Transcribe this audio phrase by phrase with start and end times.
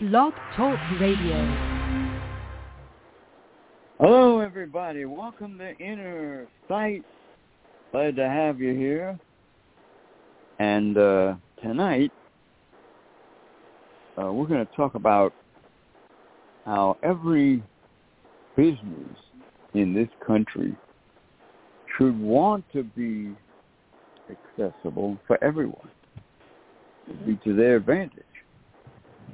[0.00, 1.84] Blog Talk Radio.
[4.00, 5.04] Hello, everybody.
[5.04, 7.04] Welcome to Inner Sight.
[7.92, 9.16] Glad to have you here.
[10.58, 12.10] And uh, tonight,
[14.20, 15.32] uh, we're going to talk about
[16.64, 17.62] how every
[18.56, 19.16] business
[19.74, 20.74] in this country
[21.96, 23.32] should want to be
[24.28, 25.88] accessible for everyone,
[27.24, 28.23] be to their advantage.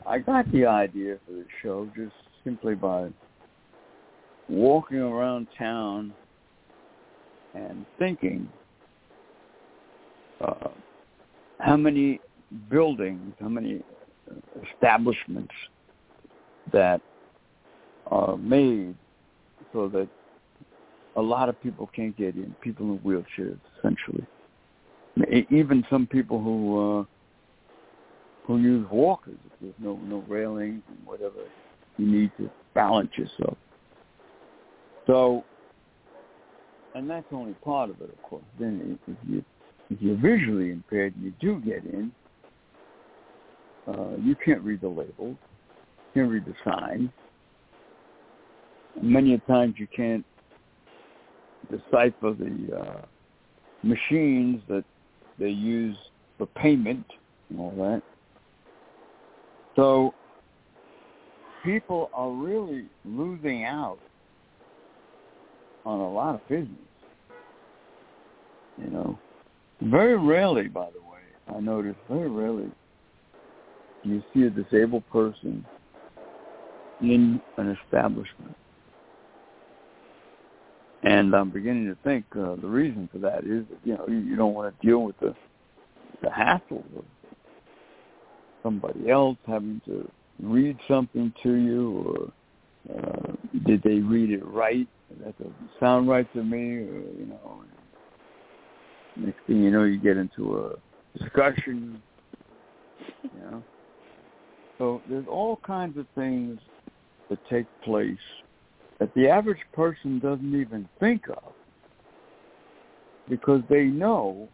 [0.07, 2.15] I got the idea for the show just
[2.45, 3.09] simply by
[4.49, 6.13] walking around town
[7.55, 8.49] and thinking
[10.41, 10.69] uh,
[11.59, 12.21] how many
[12.71, 13.83] buildings, how many
[14.75, 15.53] establishments
[16.73, 17.01] that
[18.07, 18.95] are made
[19.73, 20.09] so that
[21.17, 24.27] a lot of people can't get in, people in wheelchairs, essentially.
[25.51, 27.05] Even some people who uh,
[28.51, 31.47] who use walkers if there's no no railings and whatever
[31.99, 33.57] you need to balance yourself.
[35.07, 35.45] So,
[36.97, 38.43] and that's only part of it, of course.
[38.59, 39.45] Then if you
[39.91, 42.11] if you're visually impaired and you do get in,
[43.87, 45.37] uh, you can't read the labels, you
[46.15, 47.09] can't read the signs.
[49.01, 50.25] Many times you can't
[51.71, 53.07] decipher the uh,
[53.85, 54.85] machines that
[55.39, 55.97] they use
[56.37, 57.07] for payment
[57.49, 58.03] and all that.
[59.81, 60.13] So
[61.65, 63.99] people are really losing out
[65.87, 66.69] on a lot of business.
[68.77, 69.19] You know,
[69.81, 72.71] very rarely, by the way, I notice very rarely
[74.03, 75.65] you see a disabled person
[77.01, 78.55] in an establishment.
[81.05, 84.37] And I'm beginning to think uh, the reason for that is, you know, you, you
[84.37, 85.35] don't want to deal with the
[86.21, 87.05] the hassle of
[88.63, 90.11] somebody else having to
[90.43, 92.33] read something to you,
[92.89, 93.33] or uh,
[93.67, 94.87] did they read it right?
[95.25, 97.65] That doesn't sound right to me, or you know.
[99.17, 102.01] Next thing you know, you get into a discussion.
[103.23, 103.63] You know.
[104.79, 106.59] So there's all kinds of things
[107.29, 108.17] that take place
[108.99, 111.53] that the average person doesn't even think of
[113.29, 114.49] because they know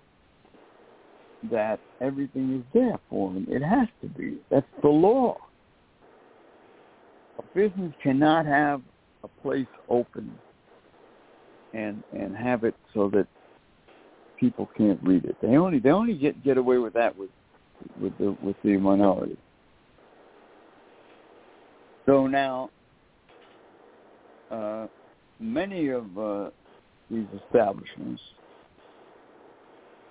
[1.50, 3.46] that everything is there for them.
[3.48, 4.38] It has to be.
[4.50, 5.36] That's the law.
[7.38, 8.82] A business cannot have
[9.22, 10.32] a place open
[11.74, 13.26] and and have it so that
[14.38, 15.36] people can't read it.
[15.42, 17.30] They only they only get get away with that with
[18.00, 19.36] with the with the minority.
[22.06, 22.70] So now,
[24.50, 24.86] uh,
[25.40, 26.50] many of uh,
[27.10, 28.22] these establishments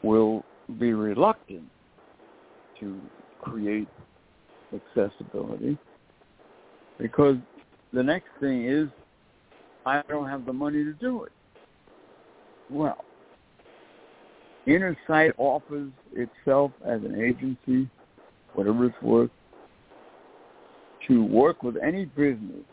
[0.03, 0.43] will
[0.79, 1.63] be reluctant
[2.79, 2.99] to
[3.41, 3.87] create
[4.73, 5.77] accessibility
[6.97, 7.37] because
[7.93, 8.87] the next thing is
[9.85, 11.31] I don't have the money to do it.
[12.69, 13.03] Well,
[14.67, 17.87] Innersight offers itself as an agency,
[18.53, 19.29] whatever it's worth,
[21.07, 22.63] to work with any business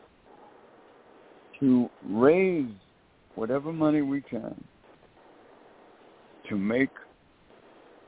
[1.61, 2.67] to raise
[3.37, 4.55] whatever money we can
[6.49, 6.91] to make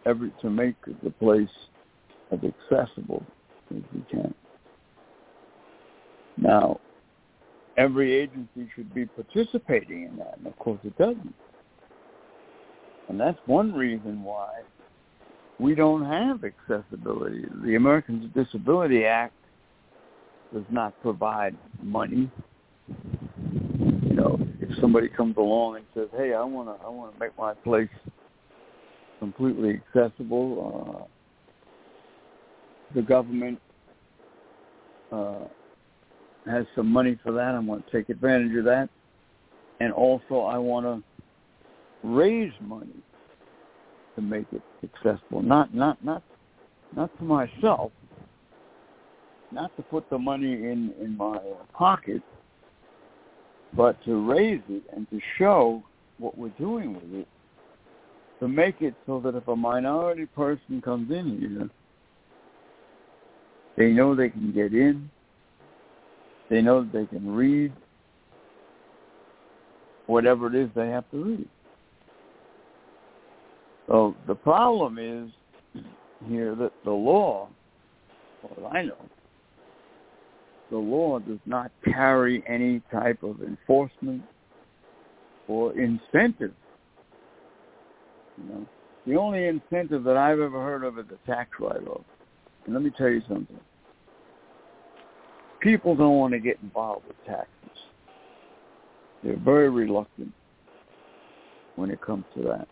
[0.07, 1.49] every to make the place
[2.31, 3.25] as accessible
[3.75, 4.35] as we can.
[6.37, 6.81] Now,
[7.77, 11.35] every agency should be participating in that, and of course it doesn't.
[13.09, 14.49] And that's one reason why
[15.59, 17.45] we don't have accessibility.
[17.65, 19.35] The Americans with Disability Act
[20.53, 22.31] does not provide money.
[22.89, 27.21] You know, if somebody comes along and says, "Hey, I want to, I want to
[27.21, 27.89] make my place
[29.25, 31.05] completely accessible," uh,
[32.95, 33.59] the government
[35.13, 35.45] uh,
[36.47, 37.55] has some money for that.
[37.55, 38.89] I want to take advantage of that,
[39.81, 41.03] and also I want to
[42.03, 43.03] raise money
[44.15, 45.43] to make it accessible.
[45.43, 46.23] Not not not
[46.95, 47.93] not to myself,
[49.51, 51.39] not to put the money in in my
[51.73, 52.23] pocket,
[53.77, 55.83] but to raise it and to show
[56.19, 57.29] what we're doing with it,
[58.45, 61.71] to make it so that if a minority person comes in here,
[63.79, 65.11] they know they can get in,
[66.51, 67.73] they know that they can read
[70.09, 71.49] whatever it is they have to read.
[73.87, 75.83] So the problem is
[76.29, 77.49] here that the law,
[78.43, 79.09] what I know,
[80.71, 84.23] the law does not carry any type of enforcement
[85.49, 86.53] or incentive.
[88.39, 88.67] You know,
[89.07, 92.05] the only incentive that I've ever heard of is a tax write-off.
[92.65, 93.59] And let me tell you something.
[95.61, 97.49] people don't want to get involved with taxes.
[99.23, 100.33] They're very reluctant
[101.77, 102.69] when it comes to that.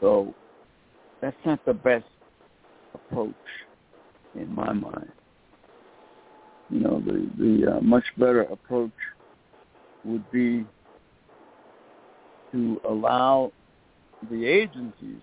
[0.00, 0.34] So
[1.22, 2.04] that's not the best
[2.94, 3.34] approach
[4.34, 5.12] in my mind.
[6.68, 8.90] You know, the the uh, much better approach
[10.04, 10.66] would be
[12.52, 13.52] to allow
[14.30, 15.22] the agencies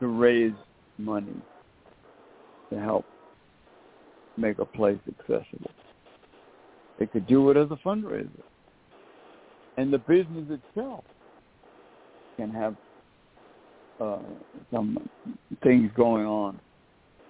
[0.00, 0.52] to raise
[0.98, 1.36] money
[2.70, 3.04] to help
[4.36, 5.70] make a place accessible.
[6.98, 8.28] They could do it as a fundraiser.
[9.76, 11.04] And the business itself
[12.36, 12.76] can have
[14.00, 14.18] uh,
[14.72, 15.08] some
[15.62, 16.58] things going on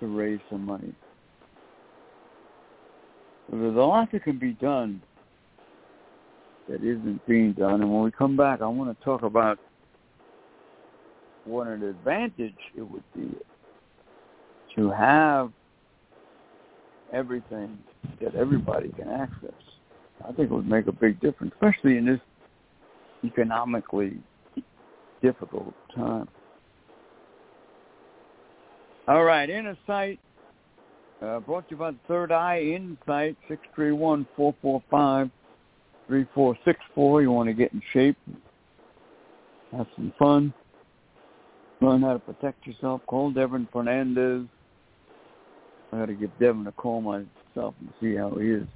[0.01, 0.93] to raise some money.
[3.51, 5.03] There's a lot that can be done
[6.69, 7.83] that isn't being done.
[7.83, 9.59] And when we come back, I want to talk about
[11.45, 13.35] what an advantage it would be
[14.77, 15.53] to have
[17.13, 17.79] everything
[18.21, 19.51] that everybody can access.
[20.25, 22.21] I think it would make a big difference, especially in this
[23.25, 24.19] economically
[25.21, 26.29] difficult time.
[29.09, 30.21] All right, Inner Sight,
[31.21, 33.37] uh, brought to you by the Third Eye Insight,
[36.13, 37.23] 631-445-3464.
[37.23, 38.17] You want to get in shape,
[39.77, 40.53] have some fun,
[41.81, 43.01] learn how to protect yourself.
[43.07, 44.47] Call Devin Fernandez.
[45.93, 48.67] I got to give Devin a call myself and see how he is.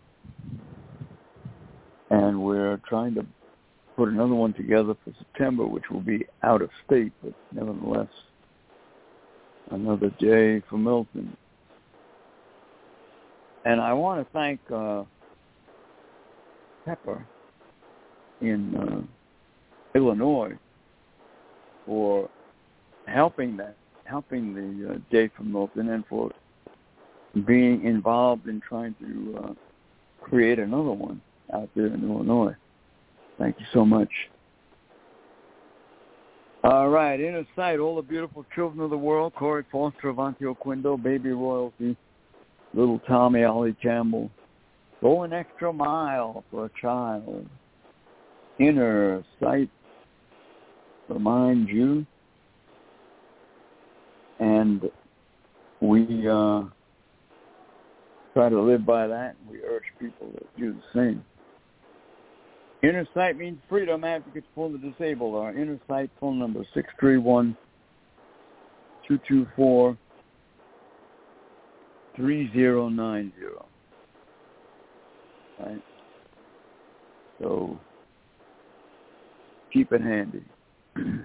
[2.10, 3.26] And we're trying to
[3.96, 8.08] put another one together for September, which will be out of state, but nevertheless,
[9.70, 11.36] another day for Milton.
[13.64, 15.02] And I want to thank uh,
[16.84, 17.26] Pepper
[18.40, 20.52] in uh, Illinois
[21.84, 22.28] for
[23.06, 26.30] helping that, helping the uh, Day for Milton, and for
[27.44, 29.52] being involved in trying to uh,
[30.22, 31.20] create another one
[31.56, 32.54] out there in Illinois.
[33.38, 34.10] Thank you so much.
[36.64, 41.00] All right, inner sight, all the beautiful children of the world, Corey Foster, Avanti Oquindo,
[41.00, 41.96] Baby Royalty,
[42.74, 44.30] little Tommy, Ollie Campbell.
[45.00, 47.46] Go an extra mile for a child.
[48.58, 49.70] Inner sight
[51.08, 52.04] reminds you.
[54.40, 54.90] And
[55.80, 56.62] we uh,
[58.34, 59.36] try to live by that.
[59.48, 61.24] We urge people to do the same.
[62.86, 65.34] Innersight means freedom advocates for the disabled.
[65.34, 67.56] Our Innersight phone number six three one
[69.06, 69.96] two two four
[72.14, 73.66] three zero nine zero.
[75.58, 75.82] right?
[77.40, 77.78] So
[79.72, 80.44] keep it handy.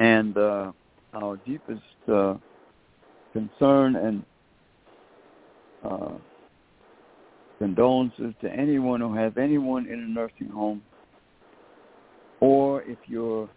[0.00, 0.72] and uh,
[1.14, 1.80] our deepest
[2.12, 2.34] uh,
[3.32, 4.24] concern and
[5.84, 6.14] uh,
[7.64, 10.82] condolences to anyone who has anyone in a nursing home,
[12.40, 13.48] or if you're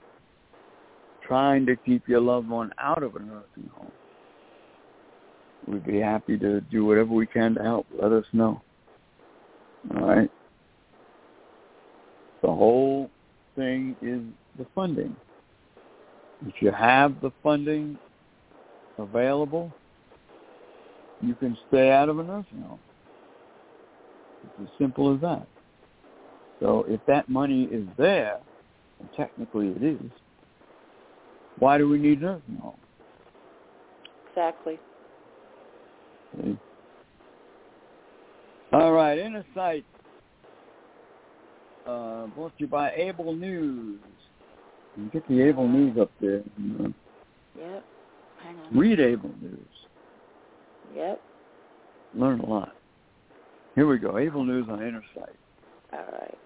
[1.27, 3.91] trying to keep your loved one out of a nursing home.
[5.67, 7.85] We'd be happy to do whatever we can to help.
[8.01, 8.61] Let us know.
[9.93, 10.31] All right.
[12.41, 13.11] The whole
[13.57, 14.21] thing is
[14.57, 15.17] the funding.
[16.47, 17.97] If you have the funding
[18.97, 19.69] available,
[21.19, 22.79] you can stay out of a nursing home.
[24.47, 25.47] It's as simple as that.
[26.59, 28.39] So if that money is there,
[28.99, 30.11] and technically it is,
[31.59, 32.77] why do we need nursing homes?
[34.29, 34.79] Exactly.
[36.35, 36.57] See?
[38.73, 39.85] All right, Inner Sight,
[41.87, 43.99] uh, brought to you by Able News.
[44.97, 46.43] You get the Able News up there.
[46.57, 46.93] You know.
[47.59, 47.83] Yep.
[48.43, 48.77] Hang on.
[48.77, 49.59] Read Able News.
[50.95, 51.21] Yep.
[52.15, 52.76] Learn a lot.
[53.77, 54.17] Here we go.
[54.17, 55.35] Able News on Inner Sight.
[55.93, 56.37] All right.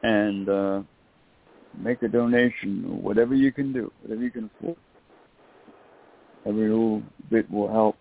[0.04, 0.82] and uh,
[1.78, 4.78] make a donation, whatever you can do, whatever you can afford.
[6.46, 7.98] Every little bit will help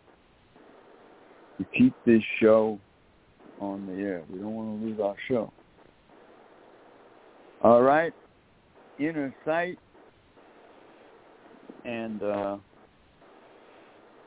[1.58, 2.78] to keep this show
[3.60, 4.22] on the air.
[4.30, 5.52] We don't want to lose our show.
[7.62, 8.12] All right,
[9.00, 9.76] Inner Sight,
[11.88, 12.56] and uh,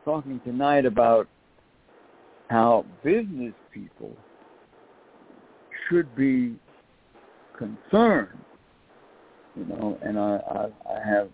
[0.03, 1.27] talking tonight about
[2.50, 4.12] how business people
[5.88, 6.56] should be
[7.58, 8.39] concerned,
[9.56, 11.30] you know, and I, I, I have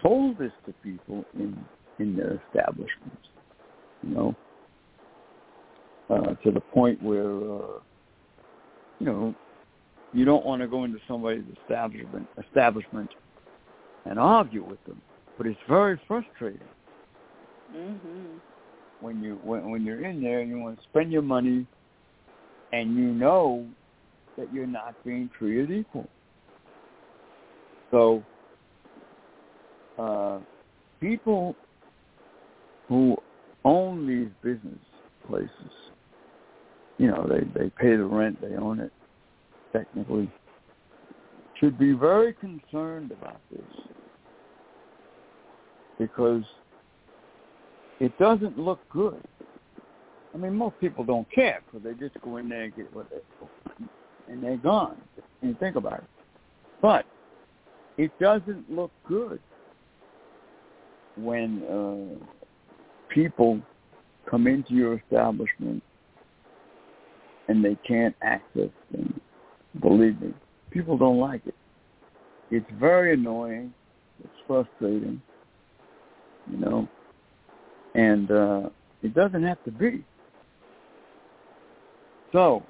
[0.00, 1.56] told this to people in
[1.98, 3.28] in their establishments,
[4.02, 4.34] you know,
[6.08, 7.78] uh, to the point where, uh,
[8.98, 9.34] you know,
[10.14, 13.10] you don't want to go into somebody's establishment establishment
[14.06, 15.00] and argue with them,
[15.36, 16.68] but it's very frustrating
[17.74, 18.40] Mhm.
[19.00, 21.66] when you when when you're in there and you want to spend your money
[22.72, 23.68] and you know
[24.36, 26.08] that you're not being treated equal.
[27.90, 28.24] So
[29.98, 30.40] uh
[31.00, 31.56] people
[32.88, 33.16] who
[33.64, 34.80] own these business
[35.26, 35.72] places,
[36.98, 38.92] you know, they they pay the rent, they own it
[39.72, 40.30] technically,
[41.54, 43.70] should be very concerned about this
[45.98, 46.42] because
[48.00, 49.22] it doesn't look good.
[50.34, 53.10] I mean, most people don't care because they just go in there and get what
[53.10, 53.90] they want,
[54.28, 55.00] and they're gone.
[55.42, 56.04] And think about it,
[56.80, 57.04] but
[57.98, 59.40] it doesn't look good
[61.16, 62.24] when uh,
[63.12, 63.60] people
[64.30, 65.82] come into your establishment
[67.48, 69.20] and they can't access things.
[69.80, 70.32] Believe me,
[70.70, 71.54] people don't like it.
[72.50, 73.72] It's very annoying.
[74.22, 75.20] It's frustrating.
[76.50, 76.88] You know,
[77.94, 78.68] and uh,
[79.02, 80.04] it doesn't have to be.
[82.32, 82.62] So,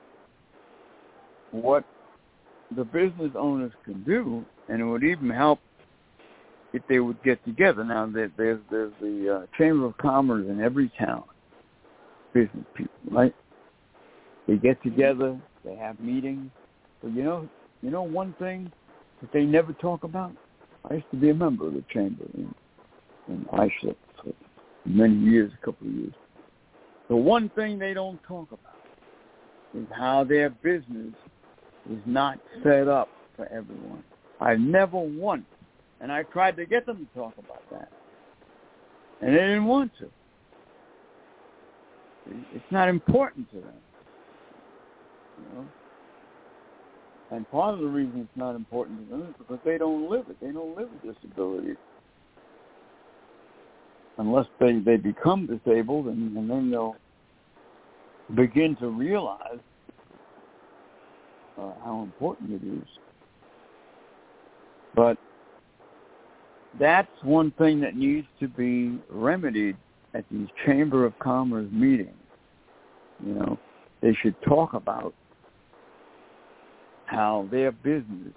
[1.53, 1.85] what
[2.77, 5.61] the business owners can do, and it would even help
[6.73, 7.85] if they would get together.
[7.85, 11.25] Now, there, there's there's the uh, Chamber of Commerce in every town,
[12.33, 13.35] business people, right?
[14.49, 16.51] They get together, they have meetings.
[17.03, 17.49] But you know,
[17.83, 18.73] you know one thing
[19.21, 20.33] that they never talk about.
[20.91, 22.53] I used to be a member of the chamber in
[23.29, 24.33] in Islip for
[24.85, 26.13] many years, a couple of years.
[27.09, 28.73] The one thing they don't talk about
[29.75, 31.15] is how their business
[31.91, 34.05] is not set up for everyone.
[34.41, 35.45] I never once,
[36.01, 37.91] and I tried to get them to talk about that,
[39.21, 40.09] and they didn't want to.
[42.55, 43.75] It's not important to them.
[45.39, 45.67] You know?
[47.33, 50.27] And part of the reason it's not important to them is because they don't live
[50.29, 50.37] it.
[50.41, 51.75] They don't live a disability.
[54.23, 56.95] Unless they, they become disabled and, and then they'll
[58.37, 59.59] begin to realize
[61.59, 62.89] uh, how important it is.
[64.95, 65.19] But
[66.79, 69.77] that's one thing that needs to be remedied
[70.15, 72.15] at these Chamber of Commerce meetings.
[73.27, 73.59] You know,
[74.03, 75.13] they should talk about
[77.07, 78.35] how their business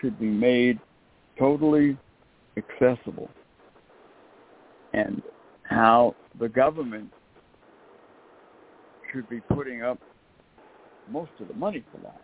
[0.00, 0.80] should be made
[1.38, 1.98] totally
[2.56, 3.28] accessible
[4.96, 5.22] and
[5.64, 7.10] how the government
[9.12, 9.98] should be putting up
[11.10, 12.20] most of the money for that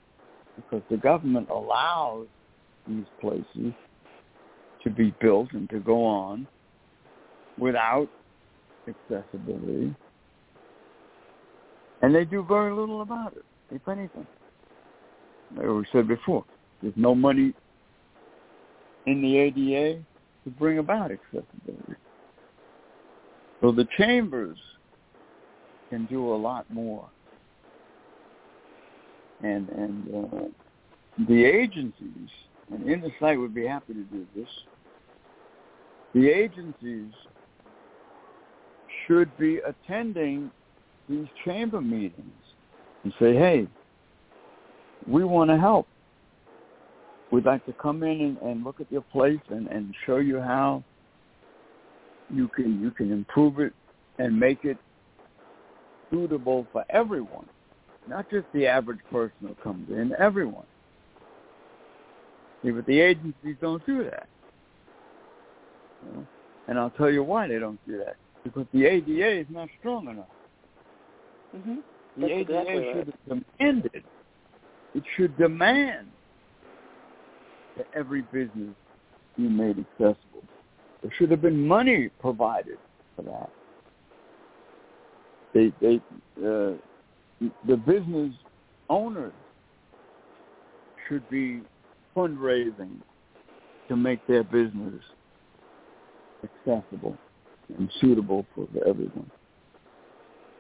[0.57, 2.27] because the government allows
[2.89, 3.73] these places
[4.83, 6.47] to be built and to go on
[7.59, 8.09] without
[8.89, 9.95] accessibility.
[12.01, 14.27] And they do very little about it, if anything.
[15.57, 16.45] Like we said before,
[16.81, 17.55] there's no money
[19.07, 20.03] in the ADA
[20.45, 21.95] to bring about accessibility.
[23.63, 24.59] So the chambers
[25.89, 27.09] can do a lot more.
[29.43, 32.29] And and uh, the agencies,
[32.73, 34.49] and Insight would be happy to do this,
[36.15, 37.13] the agencies
[39.07, 40.51] should be attending
[41.09, 42.33] these chamber meetings
[43.05, 43.67] and say, hey,
[45.07, 45.87] we want to help.
[47.31, 50.41] We'd like to come in and, and look at your place and, and show you
[50.41, 50.85] how
[52.33, 53.73] you can you can improve it
[54.19, 54.79] and make it
[56.11, 57.47] suitable for everyone,
[58.09, 60.67] not just the average person who comes in, everyone.
[62.63, 64.29] See, but the agencies don't do that.
[66.05, 66.27] You know?
[66.69, 68.17] And I'll tell you why they don't do that.
[68.45, 70.27] Because the ADA is not strong enough.
[71.57, 71.77] Mm-hmm.
[72.17, 73.07] The That's ADA exactly should right.
[73.29, 74.05] have demanded,
[74.95, 76.09] it should demand
[77.77, 78.75] that every business
[79.37, 80.45] be made accessible.
[81.03, 82.79] There should have been money provided
[83.17, 83.51] for that.
[85.53, 85.97] They, they,
[86.39, 86.77] uh,
[87.67, 88.33] the business
[88.89, 89.33] owners
[91.09, 91.61] should be
[92.17, 92.97] fundraising
[93.89, 95.03] to make their business
[96.45, 97.17] accessible
[97.79, 99.31] and suitable for everyone.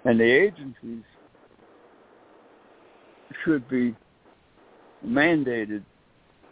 [0.04, 1.04] And the agencies
[3.44, 3.94] should be
[5.06, 5.82] mandated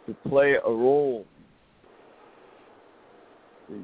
[0.07, 1.25] to play a role.
[3.67, 3.83] See?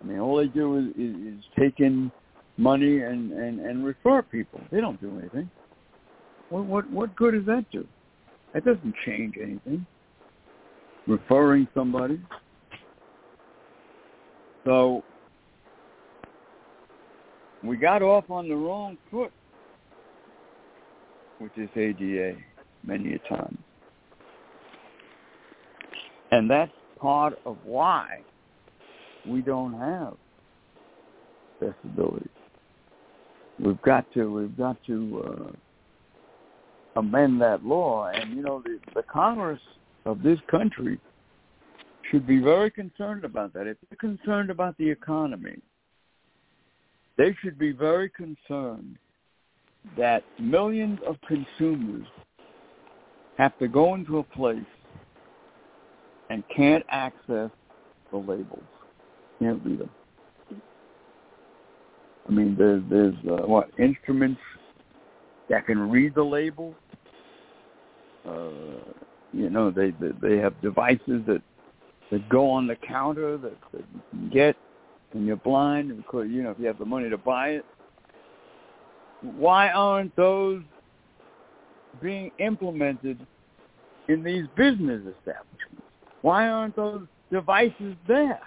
[0.00, 2.10] I mean, all they do is, is, is take in
[2.56, 4.60] money and, and, and refer people.
[4.70, 5.50] They don't do anything.
[6.48, 7.86] What, what, what good does that do?
[8.54, 9.86] That doesn't change anything.
[11.06, 12.20] Referring somebody.
[14.64, 15.02] So
[17.62, 19.32] we got off on the wrong foot
[21.40, 22.36] with this ADA
[22.84, 23.58] many a time.
[26.30, 28.22] And that's part of why
[29.26, 30.16] we don't have
[31.60, 32.28] accessibility.
[33.58, 39.02] We've got to we've got to uh, amend that law, and you know the, the
[39.02, 39.60] Congress
[40.06, 40.98] of this country
[42.10, 43.66] should be very concerned about that.
[43.66, 45.58] If they're concerned about the economy,
[47.18, 48.96] they should be very concerned
[49.96, 52.06] that millions of consumers
[53.36, 54.58] have to go into a place
[56.28, 57.50] and can't access
[58.10, 58.62] the labels,
[59.40, 59.90] can't read them.
[62.28, 64.40] I mean, there's there's uh, what instruments
[65.48, 66.74] that can read the label.
[68.26, 68.50] Uh,
[69.32, 71.42] you know, they, they they have devices that
[72.10, 74.56] that go on the counter that, that you can get
[75.12, 77.64] when you're blind because you know if you have the money to buy it.
[79.22, 80.62] Why aren't those
[82.00, 83.26] being implemented
[84.08, 85.84] in these business establishments?
[86.22, 88.40] Why aren't those devices there?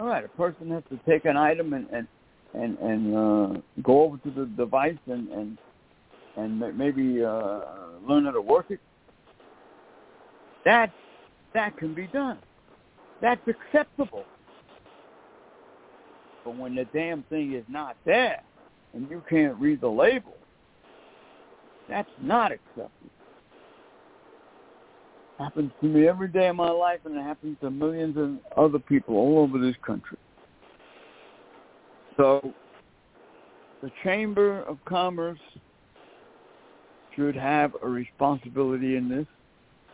[0.00, 2.06] All right, a person has to take an item and and
[2.54, 5.58] and, and uh, go over to the device and and
[6.36, 7.60] and maybe uh,
[8.06, 8.80] learn how to work it.
[10.64, 10.92] That
[11.54, 12.38] that can be done.
[13.20, 14.24] That's acceptable.
[16.44, 18.42] But when the damn thing is not there,
[18.94, 20.36] and you can't read the label,
[21.88, 22.90] that's not acceptable.
[25.38, 28.80] Happens to me every day of my life, and it happens to millions of other
[28.80, 30.18] people all over this country.
[32.16, 32.52] So,
[33.80, 35.38] the Chamber of Commerce
[37.14, 39.26] should have a responsibility in this.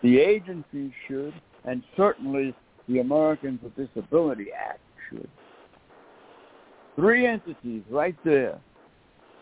[0.03, 1.35] The agencies should,
[1.67, 2.55] and certainly
[2.89, 4.81] the Americans with Disability Act
[5.11, 5.29] should.
[6.97, 8.59] Three entities right there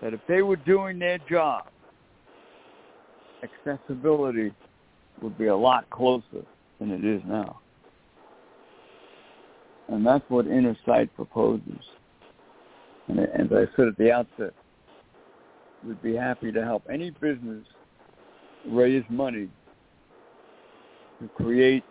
[0.01, 1.67] that if they were doing their job,
[3.43, 4.53] accessibility
[5.23, 6.45] would be a lot closer
[6.79, 7.61] than it is now.
[9.89, 11.85] And that's what Inner Sight proposes.
[13.09, 14.53] And as I said at the outset,
[15.87, 17.65] we'd be happy to help any business
[18.67, 19.49] raise money
[21.21, 21.85] to create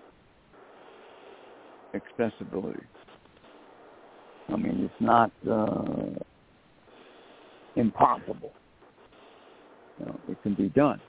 [1.94, 2.84] accessibility.
[4.50, 5.84] I mean, it's not uh,
[7.76, 8.54] impossible.
[10.00, 11.00] You know, it can be done.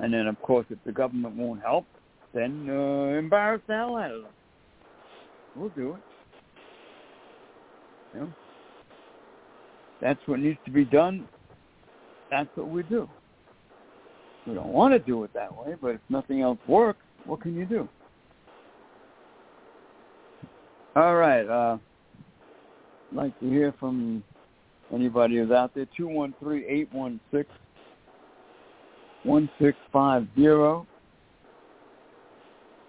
[0.00, 1.86] And then, of course, if the government won't help,
[2.34, 4.32] then uh, embarrass the hell out of them.
[5.54, 6.00] We'll do it.
[8.14, 8.32] You know?
[10.02, 11.26] That's what needs to be done.
[12.30, 13.08] That's what we do.
[14.46, 17.56] We don't want to do it that way, but if nothing else works, what can
[17.56, 17.88] you do?
[20.94, 21.46] All right.
[21.46, 21.78] Uh,
[23.10, 24.22] I'd like to hear from
[24.94, 25.86] anybody who's out there.
[25.96, 27.48] Two one three eight one six
[29.26, 30.86] one six five zero.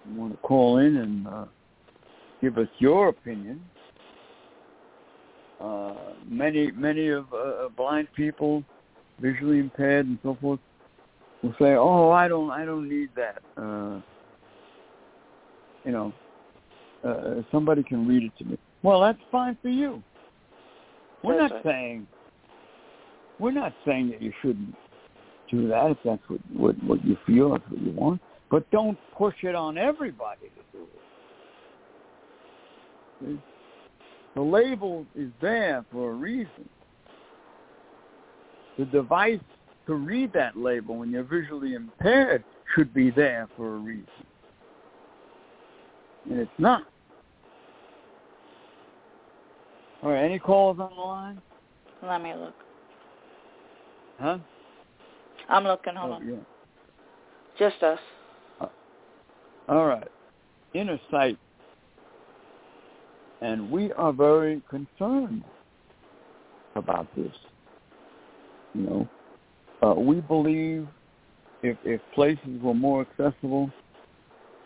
[0.08, 1.44] You want to call in and uh,
[2.40, 3.60] give us your opinion.
[5.60, 5.94] Uh,
[6.28, 8.62] many many of uh, blind people,
[9.20, 10.60] visually impaired and so forth,
[11.42, 14.00] will say, "Oh, I don't, I don't need that." Uh,
[15.84, 16.12] you know,
[17.04, 18.58] uh, somebody can read it to me.
[18.82, 20.02] Well, that's fine for you.
[21.24, 21.74] We're That's not right.
[21.74, 22.06] saying
[23.40, 24.74] we're not saying that you shouldn't
[25.50, 28.20] do that if that's what what, what you feel, that's what you want.
[28.50, 31.00] But don't push it on everybody to do it.
[33.24, 33.42] See?
[34.34, 36.68] The label is there for a reason.
[38.78, 39.40] The device
[39.86, 44.06] to read that label when you're visually impaired should be there for a reason.
[46.30, 46.82] And it's not.
[50.02, 51.42] All right, any calls on the line?
[52.02, 52.54] Let me look.
[54.20, 54.38] Huh?
[55.48, 55.94] I'm looking.
[55.94, 56.28] Hold Oh, on.
[56.28, 56.36] yeah.
[57.58, 57.98] Just us.
[59.68, 60.08] All right.
[60.74, 61.38] Inner sight.
[63.40, 65.44] And we are very concerned
[66.74, 67.32] about this.
[68.74, 69.08] You know,
[69.82, 70.88] uh, we believe
[71.62, 73.70] if, if places were more accessible,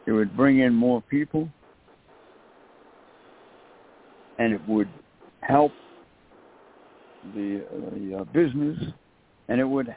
[0.06, 1.48] it would bring in more people
[4.38, 4.88] and it would
[5.40, 5.72] help
[7.34, 8.78] the, uh, the uh, business
[9.48, 9.94] and it would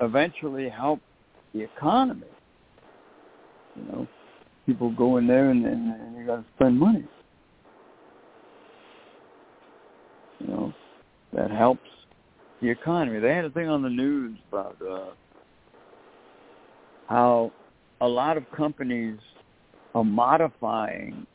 [0.00, 1.00] eventually help
[1.54, 2.26] the economy.
[3.76, 4.08] You know,
[4.66, 7.04] people go in there and, and, and you got to spend money.
[10.40, 10.74] You know,
[11.32, 11.88] that helps
[12.60, 13.18] the economy.
[13.20, 15.10] They had a thing on the news about uh,
[17.08, 17.52] how
[18.00, 19.18] a lot of companies
[19.94, 21.26] are modifying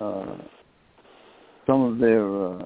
[0.00, 0.36] uh,
[1.66, 2.58] some of their uh,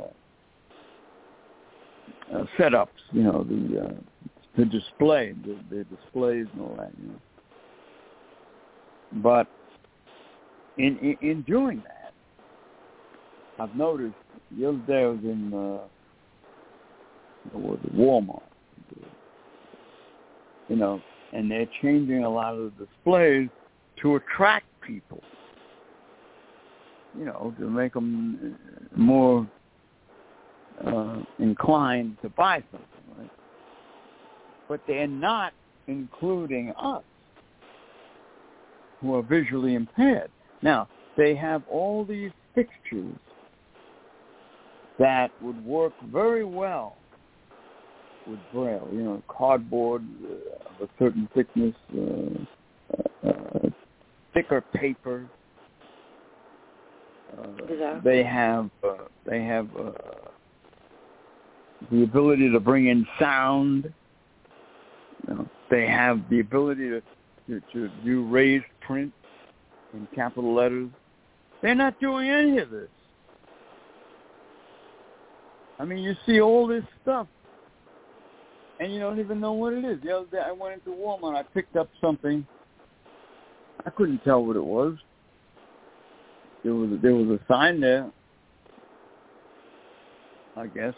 [2.33, 2.89] uh, setups.
[3.13, 3.93] You know, the uh,
[4.61, 6.93] the display, the, the displays and all that.
[7.01, 7.21] You know.
[9.23, 9.47] But
[10.77, 12.13] in, in in doing that,
[13.59, 14.15] I've noticed
[14.57, 15.79] the other day I was in uh,
[17.55, 18.43] was Walmart,
[20.69, 21.01] you know,
[21.33, 23.49] and they're changing a lot of the displays
[24.03, 25.23] to attract people,
[27.19, 28.57] you know, to make them
[28.95, 29.47] more
[30.87, 33.00] uh, inclined to buy something?
[34.71, 35.53] But they're not
[35.89, 37.03] including us
[39.01, 40.31] who are visually impaired.
[40.63, 43.17] Now, they have all these fixtures
[45.01, 46.97] that would work very well
[48.29, 48.89] with Braille.
[48.93, 53.69] You know, cardboard uh, of a certain thickness, uh, uh,
[54.35, 55.27] thicker paper.
[57.37, 58.01] Uh, Exactly.
[58.05, 58.95] They have uh,
[59.27, 59.91] they have uh,
[61.91, 63.93] the ability to bring in sound.
[65.71, 67.03] They have the ability to,
[67.49, 69.13] to to do raised print
[69.95, 70.91] in capital letters.
[71.63, 72.89] They're not doing any of this.
[75.79, 77.27] I mean, you see all this stuff,
[78.81, 79.99] and you don't even know what it is.
[80.03, 81.37] The other day, I went into Walmart.
[81.37, 82.47] I picked up something.
[83.87, 84.97] I couldn't tell what it was.
[86.65, 88.11] There was there was a sign there.
[90.57, 90.95] I guess.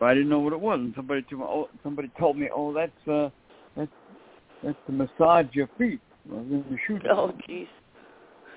[0.00, 2.48] But I didn't know what it was, and somebody told me, oh, somebody told me,
[2.54, 3.30] oh, that's uh,
[3.76, 3.90] that's
[4.62, 6.00] that's to massage your feet.
[6.30, 7.02] I was in the shoot.
[7.10, 7.68] Oh, jeez.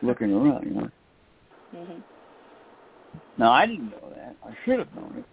[0.02, 0.90] Looking around, you know.
[1.76, 2.04] Mhm.
[3.38, 4.36] Now I didn't know that.
[4.44, 5.26] I should have known it.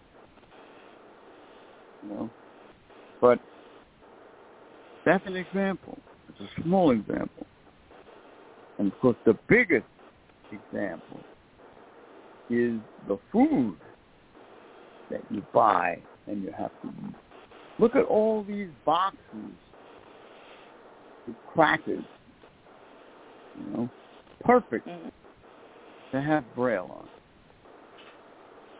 [2.02, 2.30] You know.
[3.20, 3.38] But
[5.04, 5.98] that's an example.
[6.28, 7.46] It's a small example.
[8.78, 9.86] And of course the biggest
[10.50, 11.20] example
[12.50, 13.76] is the food
[15.10, 17.14] that you buy and you have to eat.
[17.78, 19.18] Look at all these boxes
[21.26, 22.04] with crackers.
[23.58, 23.90] You know,
[24.40, 25.10] perfect Mhm.
[26.12, 27.08] to have braille on.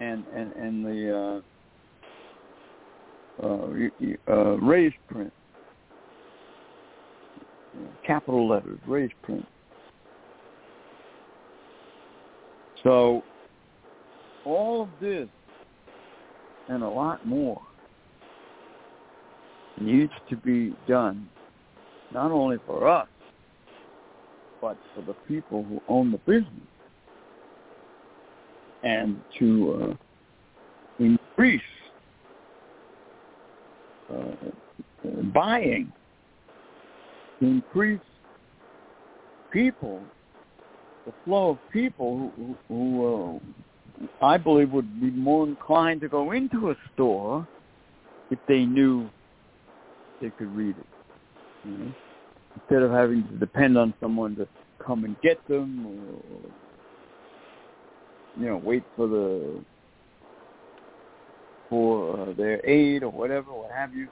[0.01, 1.43] And and and the
[3.41, 3.69] uh, uh,
[4.29, 5.33] uh, raised print,
[8.03, 9.47] capital letters, raised print.
[12.83, 13.25] So
[14.45, 15.29] all of this
[16.69, 17.61] and a lot more
[19.81, 21.29] needs to be done
[22.13, 23.09] not only for us,
[24.61, 26.49] but for the people who own the business.
[28.83, 29.97] And to
[31.01, 31.61] uh, increase
[34.13, 34.31] uh,
[35.35, 35.93] buying,
[37.41, 38.01] increase
[39.51, 40.03] people,
[41.07, 43.64] the flow of people who, who, who uh,
[44.21, 47.47] I believe would be more inclined to go into a store
[48.31, 49.09] if they knew
[50.21, 50.87] they could read it.
[51.65, 51.95] You know?
[52.57, 54.47] Instead of having to depend on someone to
[54.85, 56.51] come and get them or
[58.37, 59.61] you know, wait for the
[61.71, 64.09] for uh, their aid or whatever, what have you.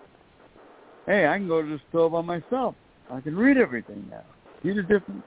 [1.07, 2.75] Hey, I can go to the store by myself.
[3.11, 4.23] I can read everything now.
[4.63, 5.25] See the difference?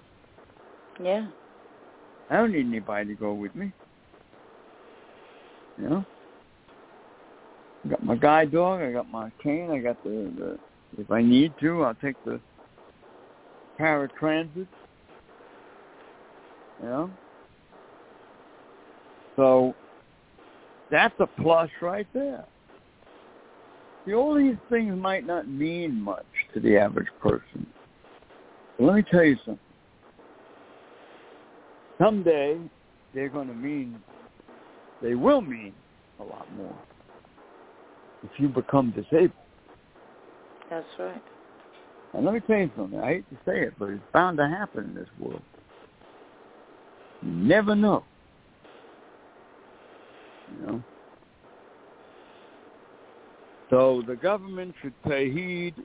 [1.01, 1.27] Yeah.
[2.29, 3.71] I don't need anybody to go with me.
[5.77, 6.05] You know?
[7.85, 10.59] I got my guide dog, I got my cane, I got the, the
[10.97, 12.39] if I need to, I'll take the
[13.79, 14.67] paratransit.
[16.81, 17.11] You know?
[19.35, 19.75] So
[20.89, 22.45] that's a plus right there.
[24.05, 27.65] See, all these things might not mean much to the average person.
[28.77, 29.59] But let me tell you something.
[31.97, 32.59] Someday
[33.13, 33.99] they're going to mean,
[35.01, 35.73] they will mean
[36.19, 36.75] a lot more
[38.23, 39.31] if you become disabled.
[40.69, 41.21] That's right.
[42.13, 42.99] And let me tell you something.
[42.99, 45.41] I hate to say it, but it's bound to happen in this world.
[47.21, 48.03] You never know.
[50.51, 50.83] You know?
[53.69, 55.75] So the government should pay heed.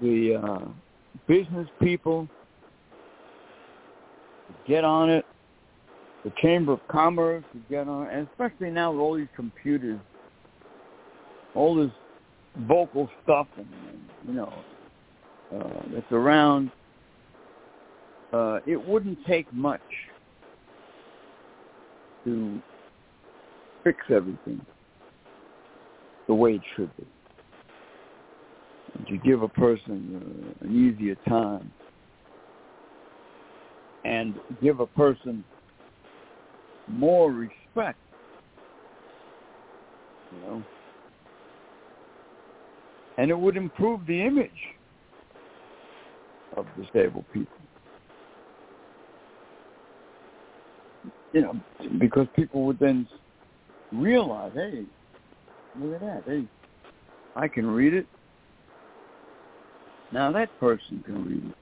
[0.00, 0.68] The uh,
[1.26, 2.28] business people
[4.66, 5.26] get on it.
[6.24, 8.08] The Chamber of Commerce should get on.
[8.08, 10.00] And especially now with all these computers,
[11.54, 11.92] all this
[12.66, 14.52] vocal stuff and, and you know,
[15.54, 16.70] uh, that's around,
[18.32, 19.80] uh, it wouldn't take much
[22.24, 22.60] to
[23.84, 24.60] fix everything
[26.26, 27.06] the way it should be.
[28.94, 31.70] And to give a person uh, an easier time
[34.04, 35.44] and give a person
[36.88, 37.98] more respect,
[40.32, 40.62] you know.
[43.16, 44.50] And it would improve the image
[46.56, 47.52] of disabled people.
[51.32, 51.56] You know,
[51.98, 53.06] because people would then
[53.92, 54.84] realize, hey,
[55.78, 56.22] look at that.
[56.26, 56.44] Hey,
[57.36, 58.06] I can read it.
[60.10, 61.54] Now that person can read it.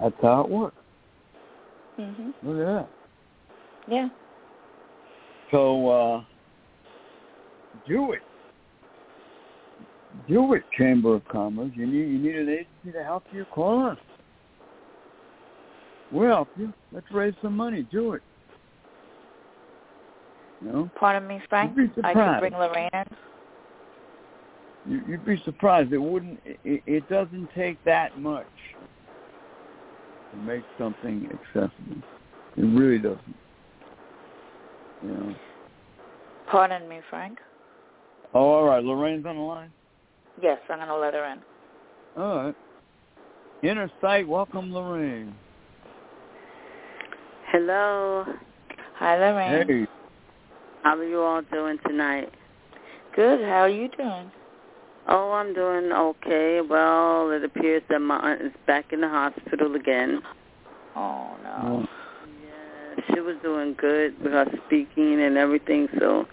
[0.00, 0.76] That's how it works.
[1.98, 2.32] Mhm.
[2.42, 2.88] Look at that.
[3.88, 4.08] Yeah.
[5.50, 6.24] So uh,
[7.86, 8.20] do it.
[10.28, 11.70] Do it, Chamber of Commerce.
[11.74, 13.44] You need you need an agency to help you.
[13.46, 13.98] Call us.
[16.12, 16.72] We'll help you.
[16.92, 17.86] Let's raise some money.
[17.90, 18.22] Do it.
[20.62, 21.76] You know, Pardon me, Frank.
[22.02, 23.04] I could bring Lorraine in.
[24.92, 25.92] you, you'd be surprised.
[25.92, 26.40] It wouldn't.
[26.44, 28.46] It, it doesn't take that much
[30.30, 32.02] to make something accessible.
[32.56, 33.36] It really doesn't.
[35.02, 35.34] You know.
[36.50, 37.38] Pardon me, Frank.
[38.34, 38.82] Oh, all right.
[38.82, 39.70] Lorraine's on the line.
[40.42, 41.38] Yes, I'm going to let her in.
[42.20, 42.54] All right.
[43.62, 44.26] Inner sight.
[44.26, 45.34] Welcome, Lorraine.
[47.50, 48.24] Hello.
[48.96, 49.66] Hi, Lorraine.
[49.66, 49.86] Hey.
[50.82, 52.32] How are you all doing tonight?
[53.14, 53.40] Good.
[53.40, 54.30] How are you doing?
[55.10, 56.60] Oh, I'm doing okay.
[56.60, 60.20] Well, it appears that my aunt is back in the hospital again.
[60.94, 61.58] Oh, no.
[61.62, 61.86] Oh,
[62.44, 65.88] Yeah, she she was doing good with her speaking and everything.
[65.98, 66.26] So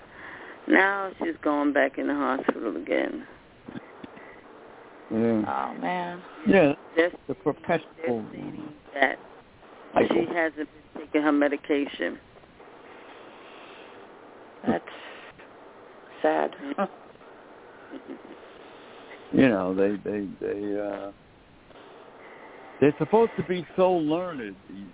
[0.67, 3.25] now she's going back in the hospital again.
[5.11, 5.43] Yeah.
[5.47, 6.21] Oh man.
[6.47, 6.73] Yeah.
[6.95, 8.25] They're, The perpetual.
[8.93, 9.19] that
[9.93, 10.07] cycle.
[10.15, 12.19] she hasn't been taking her medication.
[14.67, 14.83] That's
[16.21, 16.55] sad.
[19.35, 21.11] you know they they they uh
[22.79, 24.87] they're supposed to be so learned these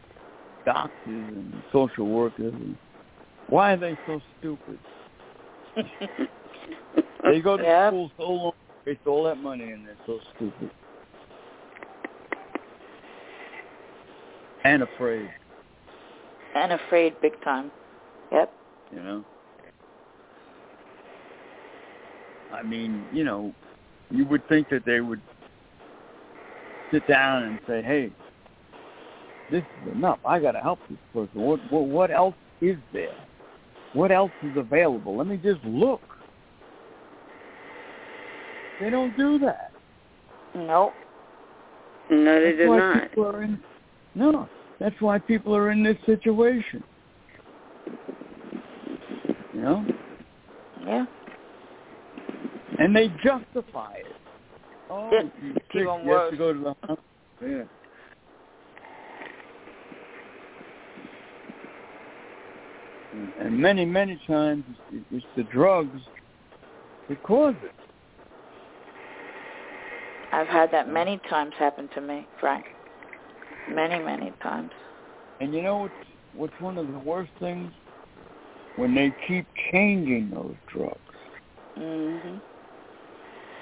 [0.65, 2.75] doctors and social workers and
[3.47, 4.79] why are they so stupid
[7.23, 7.89] they go to Yep.
[7.89, 8.51] school so long
[8.87, 10.71] waste all that money and they're so stupid
[14.63, 15.29] and afraid
[16.55, 17.71] and afraid big time.
[18.31, 18.53] Yep.
[18.91, 19.23] you know
[22.51, 23.53] i mean you know
[24.11, 25.21] you would think that they would
[26.91, 28.11] sit down and say hey
[29.49, 31.41] this is enough i got to help this person.
[31.41, 33.15] What, what what else is there?
[33.93, 35.17] What else is available?
[35.17, 36.01] Let me just look.
[38.79, 39.71] They don't do that.
[40.55, 40.93] Nope.
[42.09, 43.35] No, they that's why not.
[43.35, 43.59] are in
[44.15, 44.47] no
[44.79, 46.83] that's why people are in this situation.
[49.53, 49.85] You know?
[50.85, 51.05] Yeah.
[52.81, 54.15] And they justify it.
[54.89, 57.03] Oh, Yeah, it's sick, you have to go to the hospital.
[57.41, 57.63] Yeah.
[63.39, 66.01] And- many, many times it's- the drugs
[67.07, 67.71] that cause it.
[70.31, 72.65] I've had that many times happen to me, Frank.
[73.67, 74.71] Many, many times.
[75.39, 75.93] And you know what's
[76.33, 77.71] what's one of the worst things?
[78.77, 81.15] When they keep changing those drugs,
[81.77, 82.39] Mhm.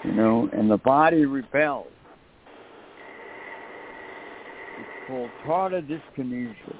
[0.04, 1.88] You know, and the body rebels.
[4.80, 6.76] It's called tardive dyskinesia.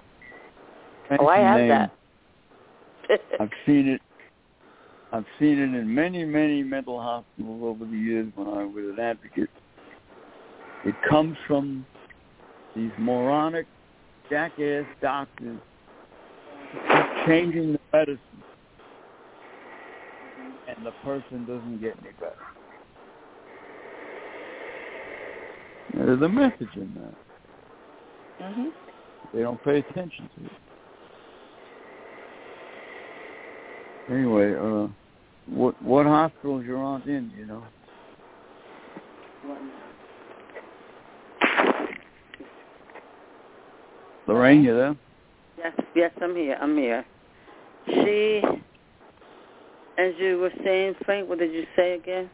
[1.20, 1.70] Oh, I have name.
[1.70, 1.92] that.
[3.40, 4.02] I've seen it.
[5.12, 9.00] I've seen it in many, many mental hospitals over the years when I was an
[9.00, 9.50] advocate.
[10.86, 11.86] It comes from
[12.76, 13.66] these moronic,
[14.30, 15.58] jackass doctors
[17.26, 18.20] changing the medicine,
[20.68, 22.36] and the person doesn't get any better.
[25.94, 28.46] Now, There's a message in that.
[28.46, 28.72] mhm.
[29.34, 30.52] They don't pay attention to it.
[34.10, 34.88] Anyway, uh,
[35.48, 37.32] what what hospital's your aunt in?
[37.38, 37.64] You know?
[44.28, 44.96] Lorraine, you there?
[45.58, 46.58] Yes, yes, I'm here.
[46.62, 47.06] I'm here.
[47.88, 48.42] She,
[49.98, 52.30] as you were saying, Frank, what did you say again?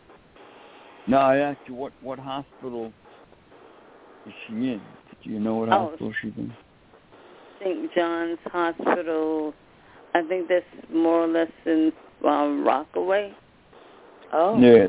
[1.07, 2.91] No, I asked you what what hospital
[4.25, 4.81] is she in?
[5.23, 5.87] Do you know what Oh.
[5.87, 6.51] hospital she's in?
[7.59, 7.93] St.
[7.93, 9.53] John's Hospital.
[10.13, 11.91] I think that's more or less in
[12.23, 13.33] um, Rockaway.
[14.33, 14.59] Oh.
[14.59, 14.87] Yeah,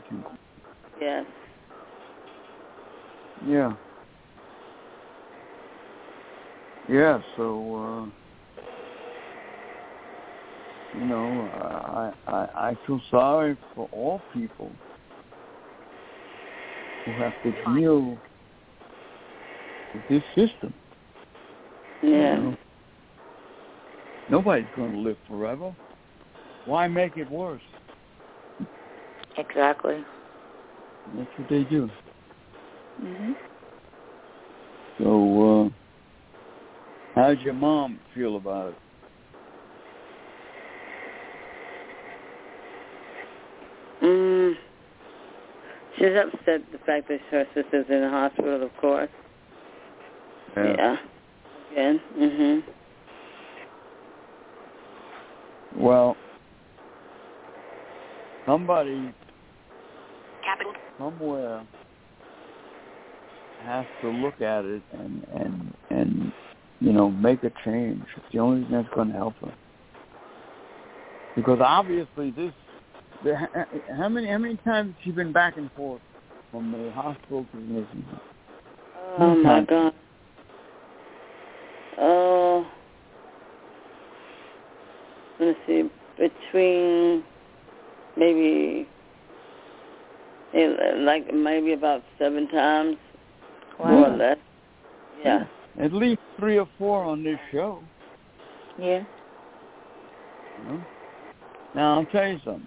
[1.00, 1.26] Yes.
[3.46, 3.72] yeah,
[6.88, 7.20] yeah.
[7.36, 8.60] So, uh,
[10.98, 14.70] you know, I I I feel sorry for all people
[17.04, 18.18] who have to deal
[20.08, 20.72] this system.
[22.02, 22.36] you Yeah.
[22.36, 22.56] know.
[24.28, 25.74] Nobody's going to live forever.
[26.64, 27.62] Why make it worse?
[29.38, 30.04] Exactly.
[31.14, 31.90] That's what they do.
[33.00, 33.36] Mhm.
[34.98, 35.68] So, uh,
[37.14, 38.78] how's your mom feel about it?
[44.02, 44.56] Mm.
[45.98, 49.10] She's upset the fact that her sister's in the hospital, of course.
[50.64, 50.96] Yeah.
[51.72, 52.00] Again.
[52.16, 52.62] Mhm.
[55.76, 56.16] Well,
[58.46, 59.12] somebody
[60.98, 61.62] somewhere
[63.62, 66.32] has to look at it and and and
[66.80, 68.02] you know make a change.
[68.16, 69.52] It's the only thing that's going to help her.
[71.34, 72.52] Because obviously this,
[73.22, 73.36] the,
[73.98, 76.00] how many how many times has she been back and forth
[76.50, 78.20] from the hospital to the nursing home?
[79.18, 79.92] Oh my God.
[81.98, 82.66] Oh.
[85.38, 85.90] Let's see.
[86.18, 87.24] Between
[88.16, 88.88] maybe
[90.54, 90.68] eh,
[90.98, 92.96] like maybe about seven times,
[93.78, 94.38] more or less.
[95.22, 95.44] Yeah.
[95.80, 97.82] At least three or four on this show.
[98.78, 99.02] Yeah.
[101.74, 102.66] Now I'll tell you something.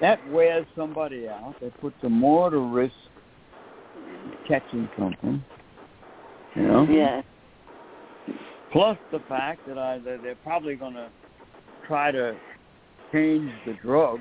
[0.00, 1.56] That wears somebody out.
[1.60, 2.94] That puts them more at risk
[4.46, 5.42] catching something.
[6.54, 6.86] You know?
[6.88, 7.22] Yeah.
[8.76, 11.08] Plus the fact that I that they're probably going to
[11.86, 12.36] try to
[13.10, 14.20] change the drugs,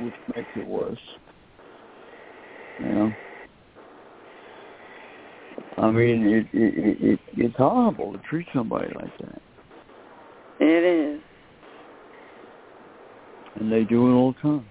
[0.00, 0.98] which makes it worse.
[2.78, 3.12] You know.
[5.76, 9.42] I mean, it, it, it it's horrible to treat somebody like that.
[10.60, 11.20] It is.
[13.56, 14.66] And they do it all the time.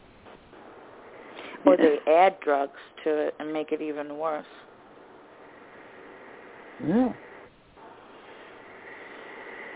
[1.68, 4.48] Or they add drugs to it and make it even worse.
[6.86, 7.14] Yeah.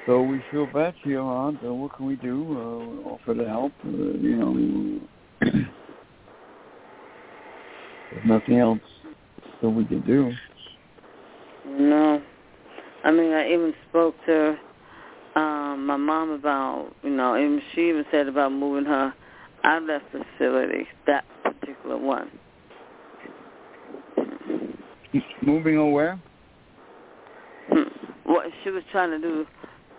[0.05, 1.59] So we feel bad for your aunt.
[1.63, 3.01] Uh, what can we do?
[3.05, 3.71] Uh, offer to help.
[3.85, 4.99] Uh, you know,
[8.11, 8.79] there's nothing else
[9.61, 10.31] that we can do.
[11.65, 12.21] No.
[13.03, 14.57] I mean, I even spoke to
[15.35, 19.13] um my mom about, you know, and she even said about moving her
[19.63, 22.29] out of that facility, that particular one.
[25.41, 26.19] Moving her where?
[28.33, 29.45] What she was trying to do,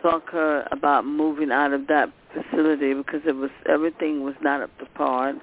[0.03, 4.77] talk her about moving out of that facility because it was everything was not up
[4.81, 5.35] to par.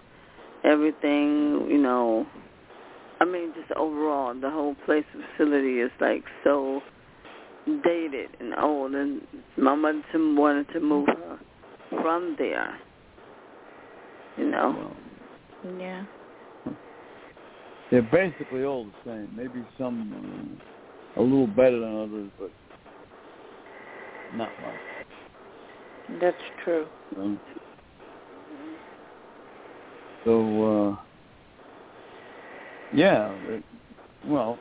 [0.66, 2.28] Everything, you know,
[3.22, 5.06] I mean, just overall, the whole place
[5.38, 6.82] facility is like so
[7.84, 9.22] dated and old, and
[9.58, 11.40] my mother wanted to move her
[12.02, 12.78] from there.
[14.38, 14.96] You know.
[15.80, 16.04] Yeah.
[17.90, 19.30] They're basically all the same.
[19.34, 20.60] Maybe some
[21.16, 22.50] uh, a little better than others, but
[24.34, 24.80] not much.
[26.20, 26.88] That's true.
[27.16, 27.38] So,
[30.26, 30.96] so uh,
[32.92, 33.64] yeah, it,
[34.26, 34.60] well,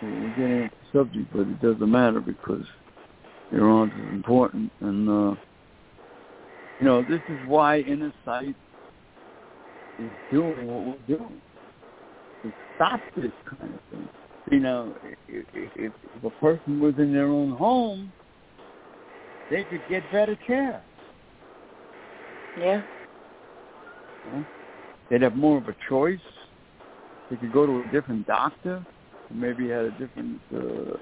[0.00, 2.64] we're getting into the subject, but it doesn't matter because
[3.50, 5.34] your aunt is important, and uh,
[6.80, 8.56] you know this is why inner sight
[9.98, 11.40] is doing what we're doing
[12.42, 14.08] to stop this kind of thing.
[14.50, 14.94] You know,
[15.28, 15.92] if, if, if
[16.24, 18.12] a person was in their own home,
[19.50, 20.82] they could get better care.
[22.58, 22.82] Yeah.
[24.32, 24.44] Know?
[25.10, 26.18] They'd have more of a choice.
[27.30, 28.84] They could go to a different doctor,
[29.28, 30.96] who maybe had a different uh,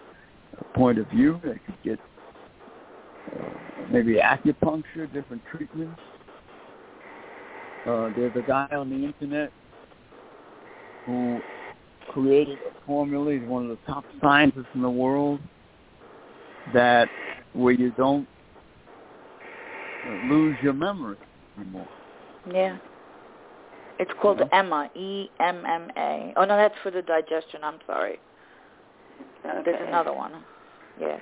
[0.75, 1.41] point of view.
[1.43, 1.99] They could get
[3.33, 3.49] uh,
[3.91, 6.01] maybe acupuncture, different treatments.
[7.87, 9.53] Uh, there's a guy on the internet
[11.05, 11.41] who
[12.09, 13.33] created a formula.
[13.33, 15.41] He's one of the top scientists in the world.
[16.75, 17.09] That
[17.53, 18.27] where you don't
[20.29, 21.17] lose your memory
[21.59, 21.89] anymore.
[22.53, 22.79] Yeah.
[23.99, 24.59] It's called Yeah.
[24.59, 26.33] Emma, E M M A.
[26.37, 27.61] Oh no, that's for the digestion.
[27.65, 28.19] I'm sorry.
[29.45, 30.33] Uh, There's another one.
[31.01, 31.19] Yeah.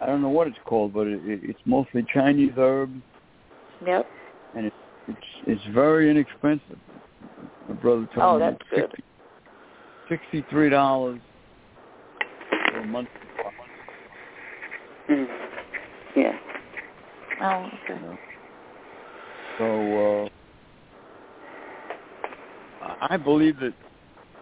[0.00, 2.92] I don't know what it's called, but it, it, it's mostly Chinese herbs,
[3.84, 4.06] Yep.
[4.56, 4.72] and it,
[5.08, 6.78] it's it's very inexpensive.
[7.68, 8.90] My brother told Oh, me that's it's good.
[8.90, 9.04] 60
[10.08, 11.20] Sixty-three dollars
[12.70, 13.08] for a month.
[15.10, 15.26] Mm.
[16.16, 16.32] Yeah.
[17.40, 18.00] Oh, okay.
[18.00, 18.18] You know.
[19.58, 20.28] So
[22.84, 23.74] uh, I believe that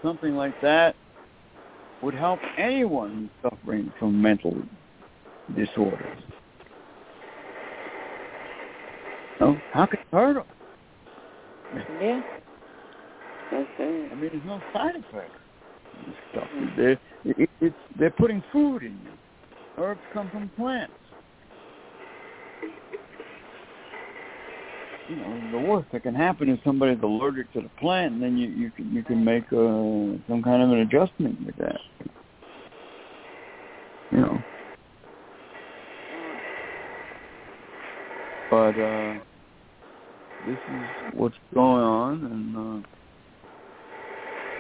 [0.03, 0.95] something like that
[2.03, 4.55] would help anyone suffering from mental
[5.57, 6.19] disorders.
[9.41, 10.45] No, how could it hurt them?
[12.01, 12.23] Yeah.
[13.51, 14.13] That's it.
[14.13, 15.33] I mean, there's no side effects.
[16.33, 16.49] Stuff.
[16.77, 19.13] They're, it, it's, they're putting food in you.
[19.79, 20.93] Herbs come from plants.
[25.09, 28.37] You know, the worst that can happen is somebody's allergic to the plant, and then
[28.37, 31.79] you you can you can make uh, some kind of an adjustment with that.
[34.11, 34.43] You know.
[38.51, 39.15] But uh,
[40.47, 42.89] this is what's going on, and uh,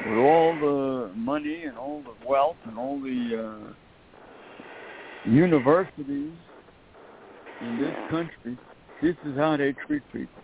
[0.09, 6.33] with all the money and all the wealth and all the uh, universities
[7.61, 8.59] in this country,
[9.03, 10.43] this is how they treat people.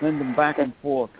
[0.00, 1.10] Send them back and forth.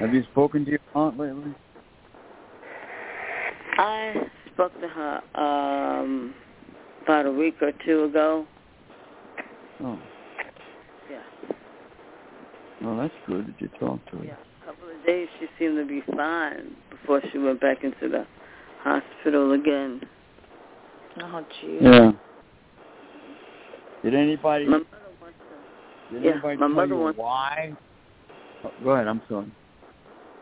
[0.00, 1.54] Have you spoken to your aunt lately?
[3.78, 4.14] I
[4.52, 6.34] spoke to her um
[7.04, 8.46] about a week or two ago.
[9.82, 9.98] Oh,
[11.10, 11.22] Yeah.
[12.82, 14.24] well, that's good that you talked to her.
[14.24, 14.34] Yeah.
[14.62, 18.26] A couple of days she seemed to be fine before she went back into the
[18.84, 20.00] hospital again.
[21.20, 21.78] Oh, geez.
[21.82, 22.12] Yeah.
[24.02, 24.66] Did anybody?
[24.66, 24.86] My mother
[25.20, 25.36] wants
[26.10, 27.72] to Did yeah, anybody my tell mother you wants- why?
[28.64, 29.08] Oh, go ahead.
[29.08, 29.46] I'm sorry.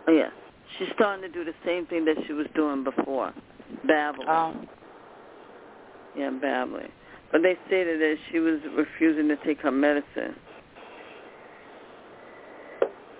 [0.08, 0.30] Oh yeah.
[0.78, 3.32] She's starting to do the same thing that she was doing before.
[3.86, 4.28] Babbling.
[4.28, 4.68] Um,
[6.16, 6.90] Yeah, babbling.
[7.30, 10.34] But they stated that she was refusing to take her medicine.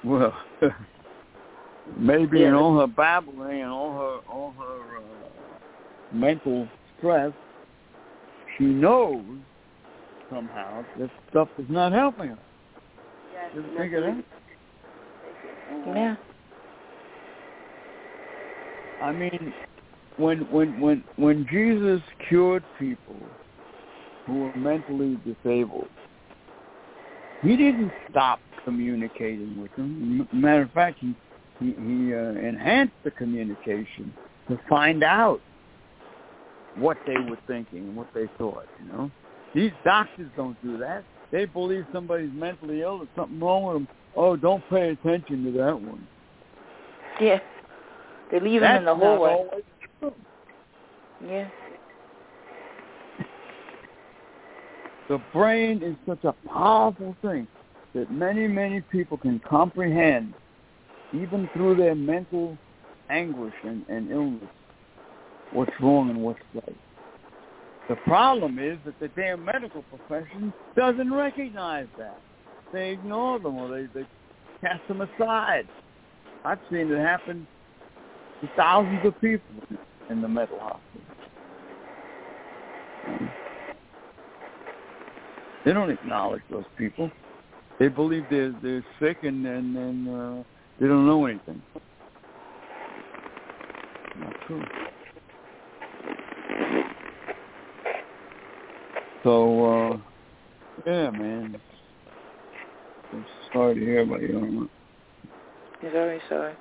[0.05, 0.35] Well,
[1.97, 2.49] maybe Yeah.
[2.49, 4.82] in all her babbling and all her all her
[6.13, 7.33] mental stress,
[8.57, 9.25] she knows
[10.31, 12.39] somehow this stuff is not helping her.
[13.55, 14.25] You ever think of that?
[15.95, 16.17] Yeah.
[19.01, 19.53] I mean,
[20.17, 23.17] when when when when Jesus cured people
[24.27, 25.89] who were mentally disabled,
[27.43, 30.29] he didn't stop communicating with them.
[30.33, 31.15] Matter of fact, he
[31.59, 34.13] he, he uh, enhanced the communication
[34.49, 35.41] to find out
[36.77, 38.67] what they were thinking and what they thought.
[38.81, 39.11] You know,
[39.55, 41.05] these doctors don't do that.
[41.31, 42.99] They believe somebody's mentally ill.
[42.99, 43.89] There's something wrong with them.
[44.17, 46.07] Oh, don't pay attention to that one.
[47.21, 47.39] Yeah.
[48.31, 49.47] They leave That's him in the hallway.
[51.27, 51.49] Yeah.
[55.09, 57.47] The brain is such a powerful thing
[57.95, 60.33] that many, many people can comprehend,
[61.13, 62.57] even through their mental
[63.11, 64.49] anguish and, and illness,
[65.53, 66.77] what's wrong and what's right.
[67.89, 72.19] The problem is that the damn medical profession doesn't recognize that.
[72.73, 74.07] They ignore them or they, they
[74.61, 75.69] cast them aside.
[76.45, 77.47] I've seen it happen
[78.41, 79.79] to thousands of people
[80.11, 81.03] in the mental hospital.
[85.65, 87.11] They don't acknowledge those people.
[87.79, 90.43] They believe they're they're sick and and, and uh,
[90.81, 91.63] they don't know anything.
[94.19, 94.65] Not true.
[99.25, 99.97] So uh
[100.87, 101.61] yeah, man.
[103.13, 104.37] I'm sorry to hear about you.
[104.37, 104.69] Irma.
[105.81, 106.55] He's very sorry.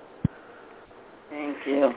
[1.29, 1.91] Thank you.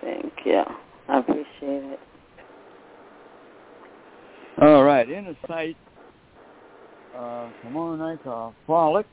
[0.00, 0.62] Thank you.
[1.08, 2.00] I appreciate it.
[4.60, 5.76] All right, inner sight.
[7.16, 9.06] Uh, tomorrow night, uh, Frolic.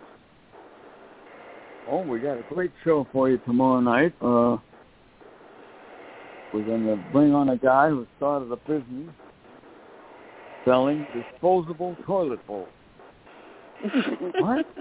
[1.90, 4.14] Oh, we got a great show for you tomorrow night.
[4.22, 4.58] Uh,
[6.54, 9.14] we're going to bring on a guy who started a business
[10.66, 12.68] selling disposable toilet bowls.
[14.40, 14.66] What?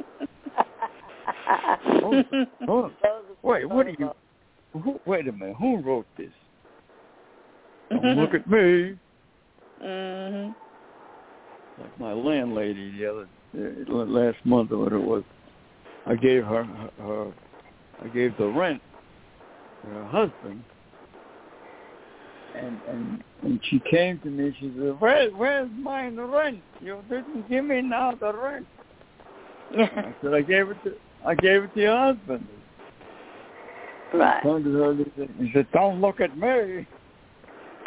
[1.90, 2.22] Oh,
[2.68, 2.90] oh,
[3.42, 4.10] wait, what are you?
[4.72, 5.56] Who, wait a minute.
[5.58, 6.30] Who wrote this?
[7.90, 8.98] Don't look at me.
[9.82, 10.50] Mm-hmm.
[11.80, 15.22] like my landlady the other uh, last month or what it was.
[16.06, 17.32] I gave her, her her
[18.02, 18.82] I gave the rent
[19.82, 20.64] to her husband,
[22.54, 24.54] and and and she came to me.
[24.58, 26.62] She said, "Where where's my rent?
[26.80, 28.66] You didn't give me now the rent."
[29.76, 30.94] I said, "I gave it to
[31.26, 32.46] I gave it to your husband."
[34.14, 34.42] Right.
[34.42, 36.86] turned to her and said, he said, "Don't look at me."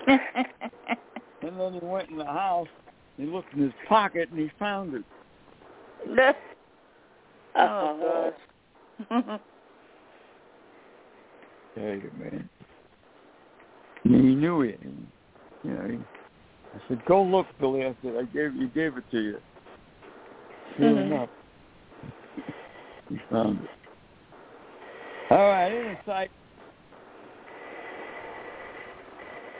[1.43, 2.68] And then he went in the house.
[3.18, 5.03] He looked in his pocket and he found it.
[7.55, 8.32] oh
[9.09, 9.39] gosh.
[11.76, 12.49] Tell you, man.
[14.04, 14.80] He knew it.
[14.82, 15.08] And,
[15.64, 15.99] you know, he,
[16.76, 19.41] I said, "Go look, Billy." I said, "I gave you gave it to you."
[20.78, 21.06] Sure Mhm.
[21.06, 21.30] enough,
[23.10, 23.70] he found it.
[25.30, 26.32] All right, sight.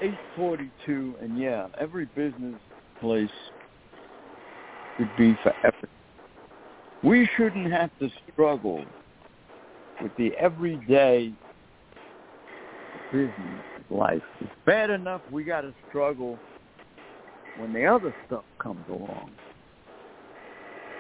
[0.02, 2.60] Eight forty-two, and yeah, every business
[3.00, 3.30] place
[4.98, 5.90] should be for effort.
[7.04, 8.86] We shouldn't have to struggle
[10.02, 11.34] with the everyday
[13.12, 14.22] business life.
[14.40, 16.40] It's bad enough we got to struggle
[17.58, 19.32] when the other stuff comes along.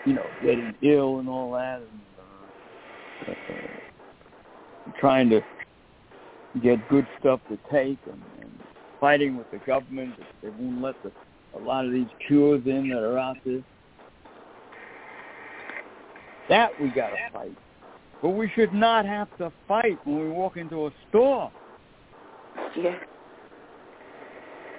[0.05, 2.01] You know, getting ill and all that, and
[3.27, 5.41] uh, uh, trying to
[6.61, 8.51] get good stuff to take, and, and
[8.99, 10.15] fighting with the government.
[10.41, 11.11] They won't let the,
[11.57, 13.63] a lot of these cures in that are out there.
[16.49, 17.57] That we got to fight.
[18.23, 21.51] But we should not have to fight when we walk into a store
[22.77, 22.95] yeah.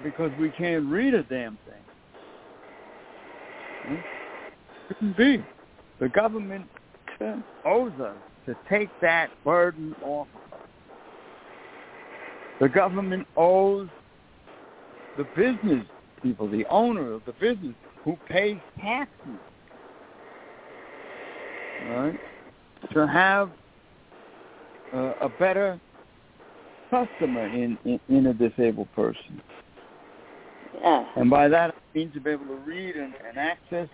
[0.03, 1.75] because we can't read a damn thing.
[3.85, 3.95] Hmm?
[4.89, 5.45] Shouldn't be.
[6.01, 6.67] The government
[7.65, 8.17] owes us
[8.47, 10.27] to take that burden off.
[12.61, 13.89] The government owes
[15.17, 15.85] the business
[16.23, 17.75] people, the owner of the business,
[18.05, 19.39] who pays taxes,
[21.89, 22.19] right,
[22.93, 23.51] to have
[24.95, 25.81] uh, a better
[26.93, 29.41] customer in, in, in a disabled person.
[30.75, 31.07] Yeah.
[31.17, 33.89] And by that, I mean to be able to read and, and access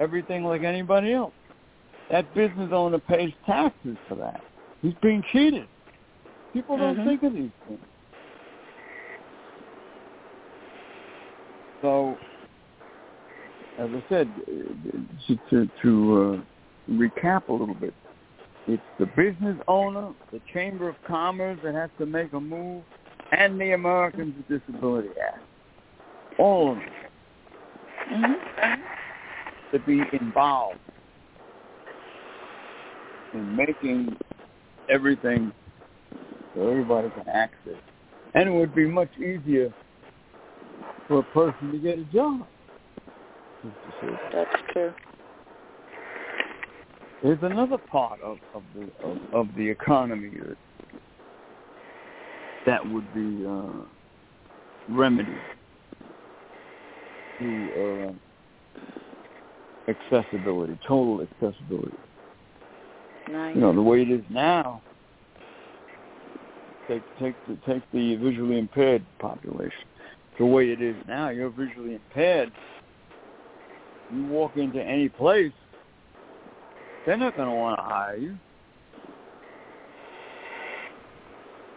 [0.00, 1.34] everything like anybody else.
[2.10, 4.42] That business owner pays taxes for that.
[4.82, 5.68] He's being cheated.
[6.52, 7.04] People don't Mhm.
[7.04, 7.80] think of these things.
[11.80, 12.18] So,
[13.78, 14.52] as I said, uh,
[15.26, 17.94] to to, to uh, recap a little bit.
[18.66, 22.82] It's the business owner, the Chamber of Commerce that has to make a move,
[23.32, 25.42] and the Americans with Disability Act.
[26.38, 26.92] All of them
[28.10, 28.82] Mhm.
[29.72, 30.78] to be involved
[33.32, 34.16] in making
[34.88, 35.52] everything
[36.54, 37.80] so everybody can access.
[38.34, 39.72] And it would be much easier
[41.06, 42.46] for a person to get a job.
[44.32, 44.94] That's true.
[47.24, 50.56] There's another part of, of the of, of the economy that
[52.66, 53.86] that would be uh,
[54.90, 55.34] remedied
[57.38, 58.12] through
[59.88, 61.96] uh, accessibility, total accessibility.
[63.30, 63.54] Nice.
[63.54, 64.82] You know, the way it is now.
[66.88, 69.72] Take take the take the visually impaired population.
[70.38, 72.52] The way it is now, you're visually impaired.
[74.12, 75.52] You walk into any place,
[77.06, 78.36] they're not going to want to hire you.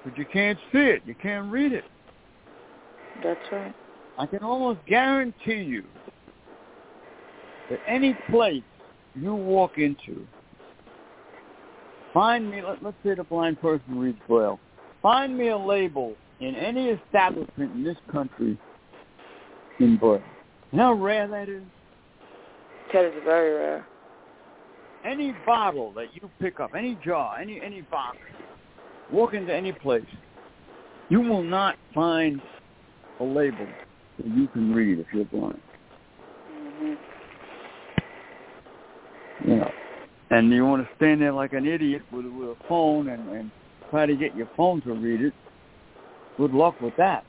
[0.03, 1.01] But you can't see it.
[1.05, 1.83] You can't read it.
[3.23, 3.73] That's right.
[4.17, 5.83] I can almost guarantee you
[7.69, 8.63] that any place
[9.15, 10.25] you walk into,
[12.13, 14.59] find me, let, let's say the blind person reads Braille,
[15.01, 18.57] find me a label in any establishment in this country
[19.79, 20.23] in Braille.
[20.71, 21.63] You know how rare that is?
[22.93, 23.85] That is very rare.
[25.17, 28.17] Any bottle that you pick up, any jar, any any box,
[29.11, 30.05] walk into any place,
[31.09, 32.39] you will not find
[33.19, 33.67] a label
[34.17, 35.59] that you can read if you're blind.
[36.51, 36.93] hmm
[39.43, 39.71] You know,
[40.29, 43.51] and you want to stand there like an idiot with with a phone and and
[43.89, 45.33] try to get your phone to read it.
[46.37, 47.25] Good luck with that.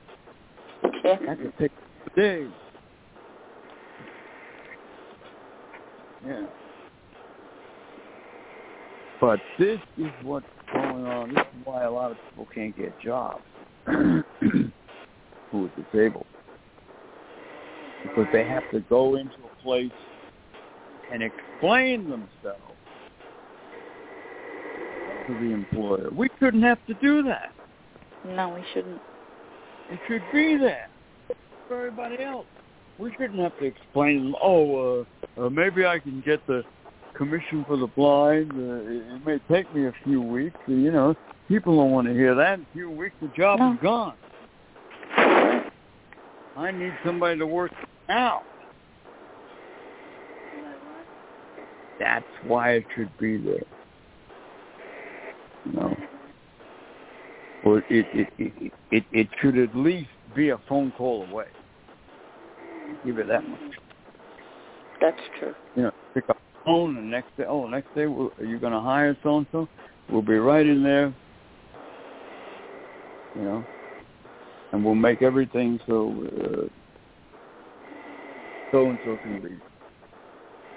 [1.02, 1.16] Yeah.
[1.26, 1.72] That could take
[2.14, 2.50] days.
[6.26, 6.42] Yeah.
[9.20, 11.30] But this is what's going on.
[11.30, 13.42] This is why a lot of people can't get jobs
[13.86, 14.22] who
[15.52, 16.26] are disabled.
[18.04, 19.90] Because they have to go into a place
[21.12, 22.62] and explain themselves
[25.26, 26.10] to the employer.
[26.14, 27.52] We shouldn't have to do that.
[28.24, 29.00] No, we shouldn't.
[29.90, 30.88] It should be there
[31.66, 32.46] for everybody else.
[32.98, 34.34] We shouldn't have to explain.
[34.42, 35.06] Oh,
[35.38, 36.62] uh, uh, maybe I can get the
[37.18, 38.52] commission for the blind.
[38.52, 40.58] Uh, it, it may take me a few weeks.
[40.66, 41.14] You know,
[41.48, 42.54] people don't want to hear that.
[42.54, 43.72] In a few weeks, the job No.
[43.72, 44.14] is gone.
[46.56, 47.72] I need somebody to work
[48.08, 48.42] now.
[52.00, 53.64] That's why it should be there.
[55.66, 55.96] You know.
[57.64, 61.46] Or it it, it it it should at least be a phone call away.
[63.04, 63.60] Give it that much.
[65.00, 65.54] That's true.
[65.76, 68.58] You know, pick up the phone and next day, oh, next day, we'll- are you
[68.58, 69.68] going to hire so and so?
[70.08, 71.12] We'll be right in there.
[73.34, 73.64] You know,
[74.72, 76.68] and we'll make everything so
[78.70, 79.60] so and so can read.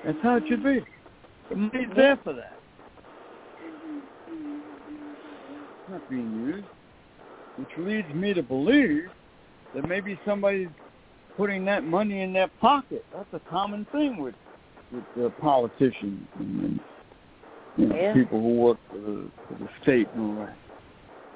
[0.04, 0.84] That's how it should be.
[1.50, 2.58] The money's there for that.
[4.30, 6.68] It's not being used,
[7.58, 9.10] which leads me to believe
[9.74, 10.70] that maybe somebody's
[11.38, 13.06] putting that money in their pocket.
[13.14, 14.36] That's a common thing with
[14.92, 16.80] with uh, politicians and,
[17.78, 18.14] you know, Yeah.
[18.14, 20.56] people who work for the, for the state and all that.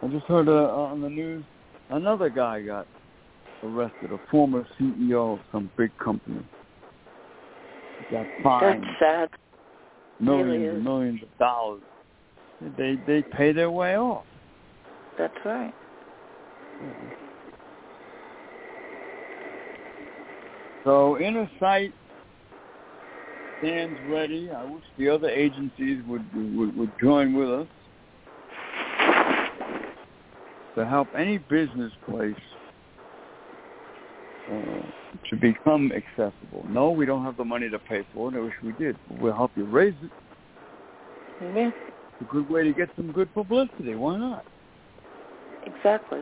[0.04, 1.44] I just heard uh, on the news
[1.90, 2.88] another guy got
[3.64, 6.44] arrested, a former CEO of some big company.
[8.10, 9.30] He got fined That's sad.
[10.20, 11.82] millions really and millions of dollars.
[12.78, 14.26] They they pay their way off.
[15.18, 15.74] That's right.
[20.84, 21.94] So Inner Sight
[23.60, 24.50] stands ready.
[24.52, 27.68] I wish the other agencies would would, would join with us
[30.76, 32.36] to help any business place
[34.52, 34.82] uh,
[35.30, 36.66] to become accessible.
[36.70, 38.38] No, we don't have the money to pay for it.
[38.38, 38.98] I wish we did.
[39.20, 40.12] We'll help you raise it.
[41.42, 41.70] Yeah.
[41.70, 43.96] It's a good way to get some good publicity.
[43.96, 44.46] Why not?
[45.66, 46.20] Exactly.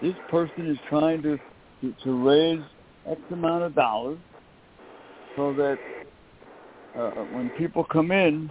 [0.00, 1.38] this person is trying to,
[1.80, 2.62] to to raise
[3.08, 4.18] X amount of dollars
[5.36, 5.78] so that
[6.98, 8.50] uh, when people come in,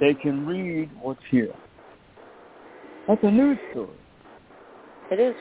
[0.00, 1.54] they can read what's here.
[3.08, 3.88] That's a news story,
[5.10, 5.34] It is.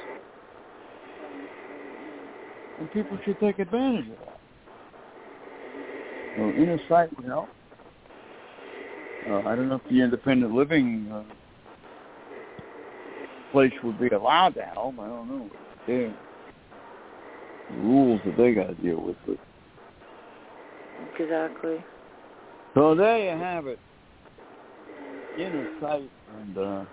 [2.79, 4.39] and people should take advantage of that.
[6.35, 7.49] So inner sight would help.
[9.29, 11.23] Uh, I don't know if the independent living uh,
[13.51, 14.99] place would be allowed to help.
[14.99, 15.49] I don't know.
[15.87, 16.13] Their
[17.77, 19.15] rules that they got to deal with.
[19.25, 19.37] But
[21.19, 21.83] Exactly.
[22.73, 23.79] So there you have it.
[25.37, 26.85] Inner sight and uh,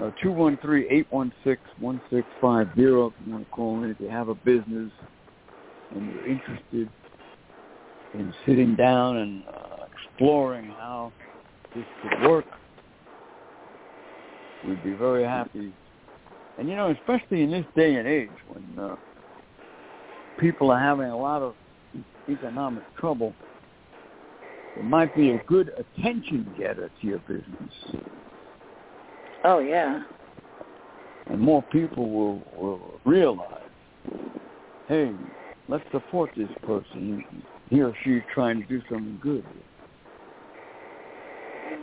[0.00, 4.90] uh, 213-816-1650 if you want to call in if you have a business
[5.94, 6.88] and you're interested
[8.14, 11.12] in sitting down and uh, exploring how
[11.74, 12.44] this could work.
[14.66, 15.72] We'd be very happy.
[16.58, 18.96] And you know, especially in this day and age when uh,
[20.38, 21.54] people are having a lot of
[22.28, 23.34] economic trouble,
[24.76, 28.04] it might be a good attention getter to your business.
[29.44, 30.02] Oh yeah.
[31.26, 33.62] And more people will, will realize,
[34.88, 35.12] hey,
[35.68, 37.24] let's support this person.
[37.70, 39.44] He or she is trying to do something good.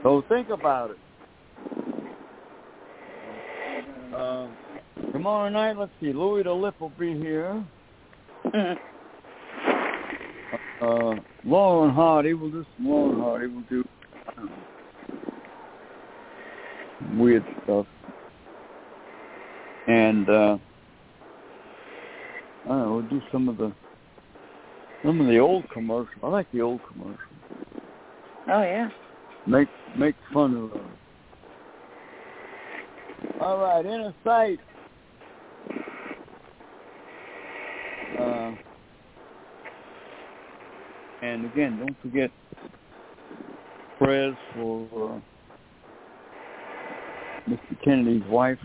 [0.03, 0.97] So think about it.
[4.15, 4.47] Uh,
[5.11, 7.63] tomorrow night, let's see, Louis the Lip will be here.
[8.45, 8.77] Mhm.
[10.81, 11.15] Uh,
[11.45, 13.83] Lauren Hardy will do some Lauren Hardy will do
[17.17, 17.85] weird stuff.
[19.87, 20.57] And uh
[22.65, 23.71] I don't know, we'll do some of the
[25.03, 26.15] some of the old commercials.
[26.23, 27.17] I like the old commercials.
[28.47, 28.89] Oh yeah.
[29.47, 30.91] Make make fun of them.
[33.39, 34.59] All right, inner sight.
[38.19, 38.51] Uh,
[41.31, 42.29] and again, don't forget
[43.97, 45.19] prayers for uh,
[47.49, 47.83] Mr.
[47.85, 48.57] Kennedy's wife,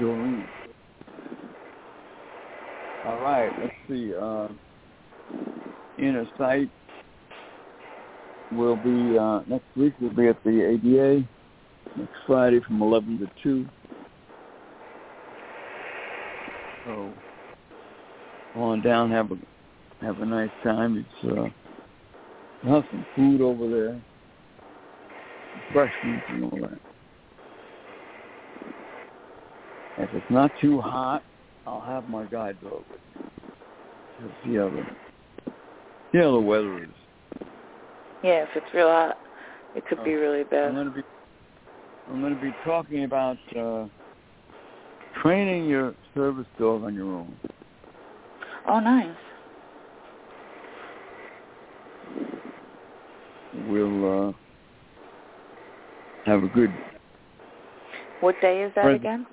[0.00, 0.44] Doreen.
[3.06, 4.12] All right, let's see.
[4.12, 4.48] Uh,
[5.98, 6.68] inner sight
[8.50, 9.92] will be uh, next week.
[10.00, 11.24] We'll be at the ADA
[11.96, 13.66] next Friday from 11 to 2.
[16.86, 17.12] So
[18.56, 19.36] on down, have a
[20.02, 20.98] have a nice time.
[20.98, 21.48] It's uh,
[22.62, 24.00] we'll have some food over there,
[25.68, 26.78] refreshments and all that.
[29.98, 31.22] If it's not too hot,
[31.66, 34.30] I'll have my guide dog with me.
[34.44, 34.84] See how the
[36.10, 36.90] see how the weather is.
[38.22, 39.18] Yeah, if it's real hot,
[39.76, 40.68] it could be really bad.
[40.68, 41.02] I'm going to be
[42.10, 43.86] I'm going to be talking about uh,
[45.22, 47.36] training your service dog on your own.
[48.66, 49.16] Oh, nice.
[53.68, 54.32] We'll uh,
[56.24, 56.72] have a good
[58.20, 59.26] What day is that again?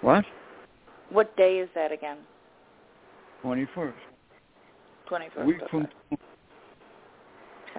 [0.00, 0.24] What?
[1.10, 2.18] What day is that again?
[3.42, 3.96] Twenty first.
[5.08, 5.46] Twenty first.
[5.46, 5.88] Week from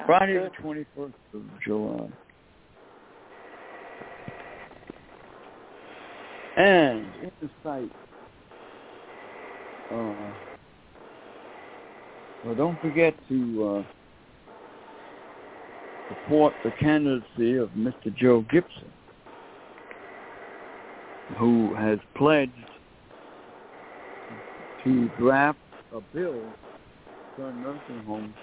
[0.05, 2.09] Friday the twenty first of July.
[6.57, 7.91] And in the site.
[9.91, 10.13] Uh,
[12.45, 13.91] well, don't forget to uh,
[16.11, 18.15] support the candidacy of Mr.
[18.15, 18.91] Joe Gibson,
[21.37, 22.51] who has pledged
[24.83, 25.59] to draft
[25.93, 28.35] a bill to turn nursing homes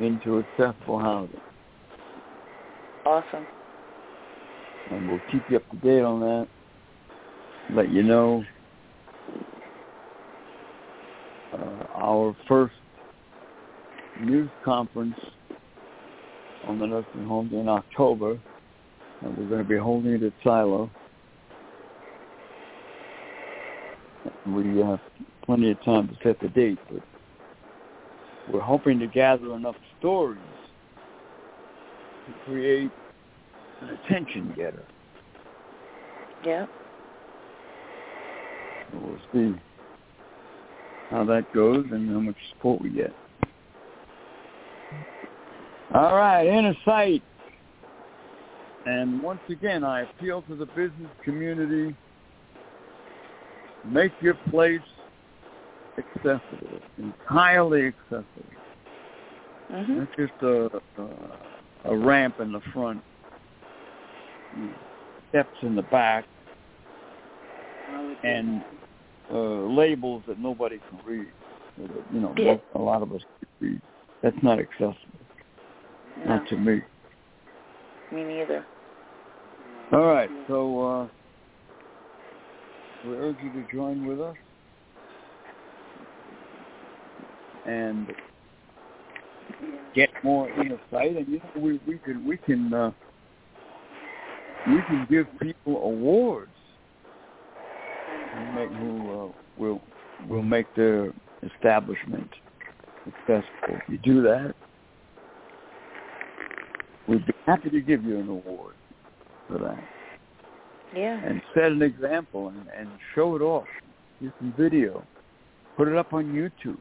[0.00, 1.40] into accessible housing.
[3.04, 3.46] Awesome.
[4.90, 6.48] And we'll keep you up to date on that.
[7.72, 8.44] Let you know
[11.52, 12.74] uh, our first
[14.20, 15.16] news conference
[16.66, 18.38] on the nursing homes in October,
[19.22, 20.90] and we're going to be holding it at Silo.
[24.46, 25.00] We have
[25.44, 27.02] plenty of time to set the date, but
[28.52, 30.40] we're hoping to gather enough stories
[32.26, 32.90] to create
[33.80, 34.84] an attention getter.
[36.44, 36.66] Yeah.
[38.92, 39.58] So we'll see
[41.10, 43.12] how that goes and how much support we get.
[45.94, 47.22] All right, inner sight.
[48.86, 51.94] And once again, I appeal to the business community.
[53.84, 54.80] Make your place
[55.98, 58.24] accessible, entirely accessible.
[59.72, 59.88] Mhm.
[59.98, 63.02] Not just a, a, a ramp in the front,
[65.30, 66.24] steps in the back,
[68.22, 68.62] and
[69.32, 71.28] uh, labels that nobody can read.
[71.78, 72.56] that, You know, Yeah.
[72.74, 73.80] a lot of us can read.
[74.22, 74.96] That's not accessible,
[76.18, 76.80] No, not to me.
[78.12, 78.64] me neither.
[79.92, 81.08] All right, so uh,
[83.06, 84.36] we urge you to join with us
[87.66, 88.12] and
[89.94, 91.16] get more insight.
[91.16, 92.90] And you know, we we can we can uh,
[94.66, 96.50] we can give people awards
[98.32, 99.80] who make who uh, will
[100.28, 101.12] will make their
[101.42, 102.28] establishment
[103.04, 103.68] successful.
[103.68, 104.54] If you do that,
[107.08, 108.74] we'd be happy to give you an award
[109.48, 109.82] for that.
[110.94, 111.20] Yeah.
[111.24, 113.66] And set an example and, and show it off.
[114.20, 115.04] Do some video.
[115.76, 116.78] Put it up on YouTube.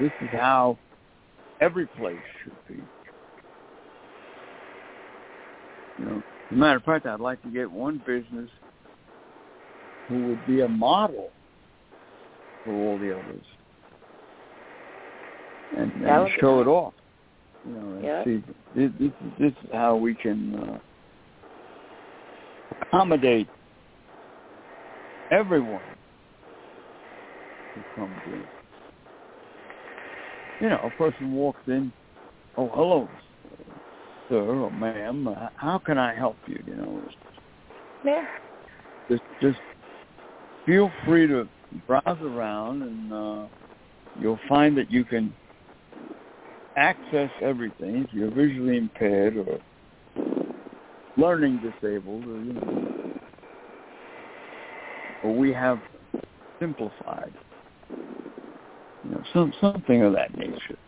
[0.00, 0.78] This is how
[1.60, 2.82] every place should be.
[5.98, 8.50] You know, as a matter of fact, I'd like to get one business
[10.08, 11.30] who would be a model
[12.64, 13.44] for all the others,
[15.76, 16.94] and, and show it off.
[17.66, 18.24] You know, yep.
[18.24, 18.42] see,
[18.76, 20.78] this, this, this is how we can uh,
[22.82, 23.48] accommodate
[25.30, 25.82] everyone
[27.74, 28.44] who comes in.
[30.60, 31.92] You know, a person walks in,
[32.56, 33.08] oh, hello,
[34.28, 36.62] sir or ma'am, uh, how can I help you?
[36.66, 37.02] You know,
[38.04, 38.24] yeah.
[39.10, 39.58] Just, just
[40.66, 41.48] feel free to
[41.86, 43.46] browse around, and uh,
[44.20, 45.34] you'll find that you can
[46.76, 48.04] access everything.
[48.04, 49.58] If you're visually impaired or
[51.16, 53.20] learning disabled, or you know,
[55.22, 55.78] or we have
[56.60, 57.32] simplified,
[57.90, 60.78] you know, some something of that nature.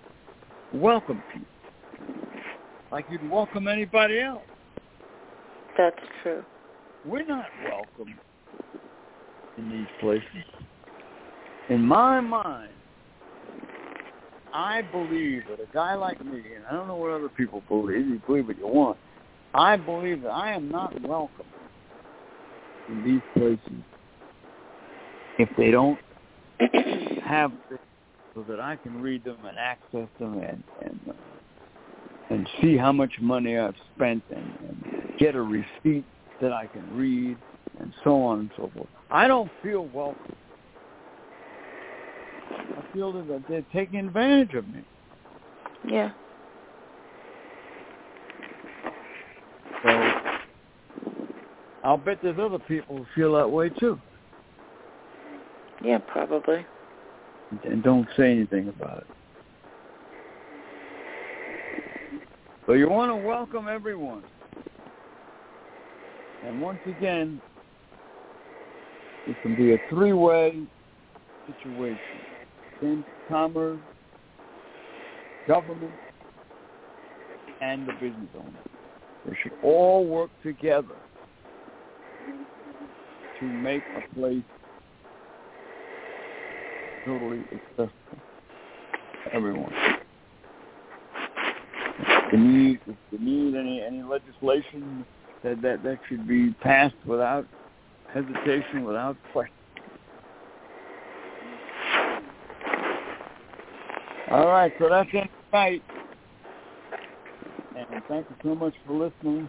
[0.73, 1.49] Welcome people
[2.91, 4.43] like you'd welcome anybody else.
[5.77, 6.45] That's true.
[7.05, 8.15] We're not welcome
[9.59, 10.25] in these places.
[11.69, 12.73] In my mind,
[14.57, 18.07] I believe that a guy like me, and I don't know what other people believe,
[18.07, 18.97] you believe what you want,
[19.53, 21.45] I believe that I am not welcome
[22.89, 23.83] in these places
[25.39, 25.99] if they don't
[27.23, 27.53] have
[28.35, 31.01] so that I can read them and access them and, and
[32.31, 36.05] and see how much money I've spent and, and get a receipt
[36.41, 37.37] that I can read
[37.79, 38.89] and so on and so forth.
[39.11, 40.35] I don't feel welcome.
[42.51, 44.83] I feel that they're taking advantage of me.
[45.89, 46.11] Yeah.
[49.83, 50.13] So
[51.85, 53.99] I'll bet there's other people who feel that way too.
[55.85, 56.67] Yeah, probably.
[57.65, 59.07] And don't say anything about it.
[62.67, 64.25] So you want to welcome everyone.
[66.45, 67.41] And once again,
[69.29, 70.61] it can be a three-way
[71.47, 71.99] situation.
[72.81, 73.81] Chamber commerce,
[75.47, 75.93] government,
[77.61, 78.51] and the business owner.
[79.27, 80.95] They should all work together
[83.41, 84.43] to make a place
[87.05, 87.93] totally accessible
[89.25, 89.73] to everyone.
[91.99, 95.05] If you need, if you need any any legislation
[95.43, 97.47] that that that should be passed without
[98.13, 99.56] hesitation, without question.
[104.31, 105.83] All right, so that's it tonight.
[107.77, 109.49] And thank you so much for listening.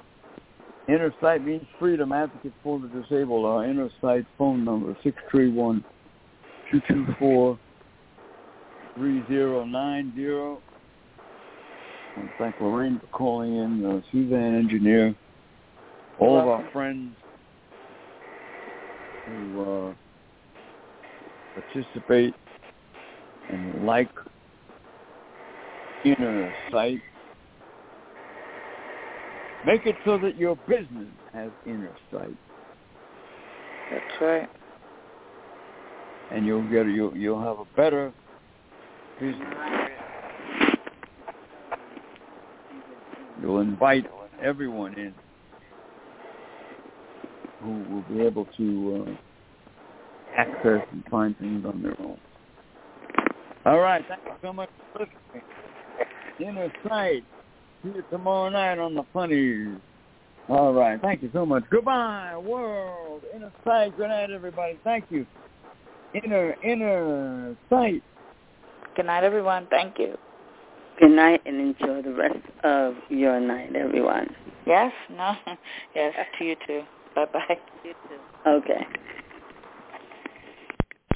[0.88, 3.46] Innersight means freedom, advocate for the disabled.
[3.46, 5.84] Our Inner Sight phone number, 631
[6.72, 7.60] 224
[8.96, 10.62] 3090.
[12.16, 15.16] And thank Lorraine for calling in, uh, Suzanne Engineer,
[16.20, 17.16] all of our friends
[19.26, 19.94] who uh,
[21.56, 22.34] participate
[23.50, 24.10] and like
[26.14, 27.00] Inner Sight.
[29.66, 32.38] Make it so that your business has inner sight.
[33.92, 34.50] That's right.
[36.32, 38.14] And you'll get you'll you'll have a better
[39.20, 39.48] business.
[43.42, 44.06] You'll invite
[44.42, 45.14] everyone in
[47.62, 49.12] who will be able to uh,
[50.38, 52.18] access and find things on their own.
[53.66, 55.44] All right, thank you so much for listening.
[56.40, 57.24] Inner Sight.
[57.84, 59.80] See you tomorrow night on the funnies.
[60.50, 61.64] All right, thank you so much.
[61.70, 63.24] Goodbye, world.
[63.36, 63.98] Inner Sight.
[63.98, 64.80] Good night, everybody.
[64.84, 65.26] Thank you.
[66.24, 68.02] Inner Inner Sight.
[68.96, 69.68] Good night, everyone.
[69.70, 70.18] Thank you.
[71.00, 74.28] Good night and enjoy the rest of your night, everyone.
[74.66, 75.34] Yes, no,
[75.96, 76.82] yes, to you too.
[77.16, 77.58] Bye bye.
[77.84, 78.50] You too.
[78.50, 78.86] Okay.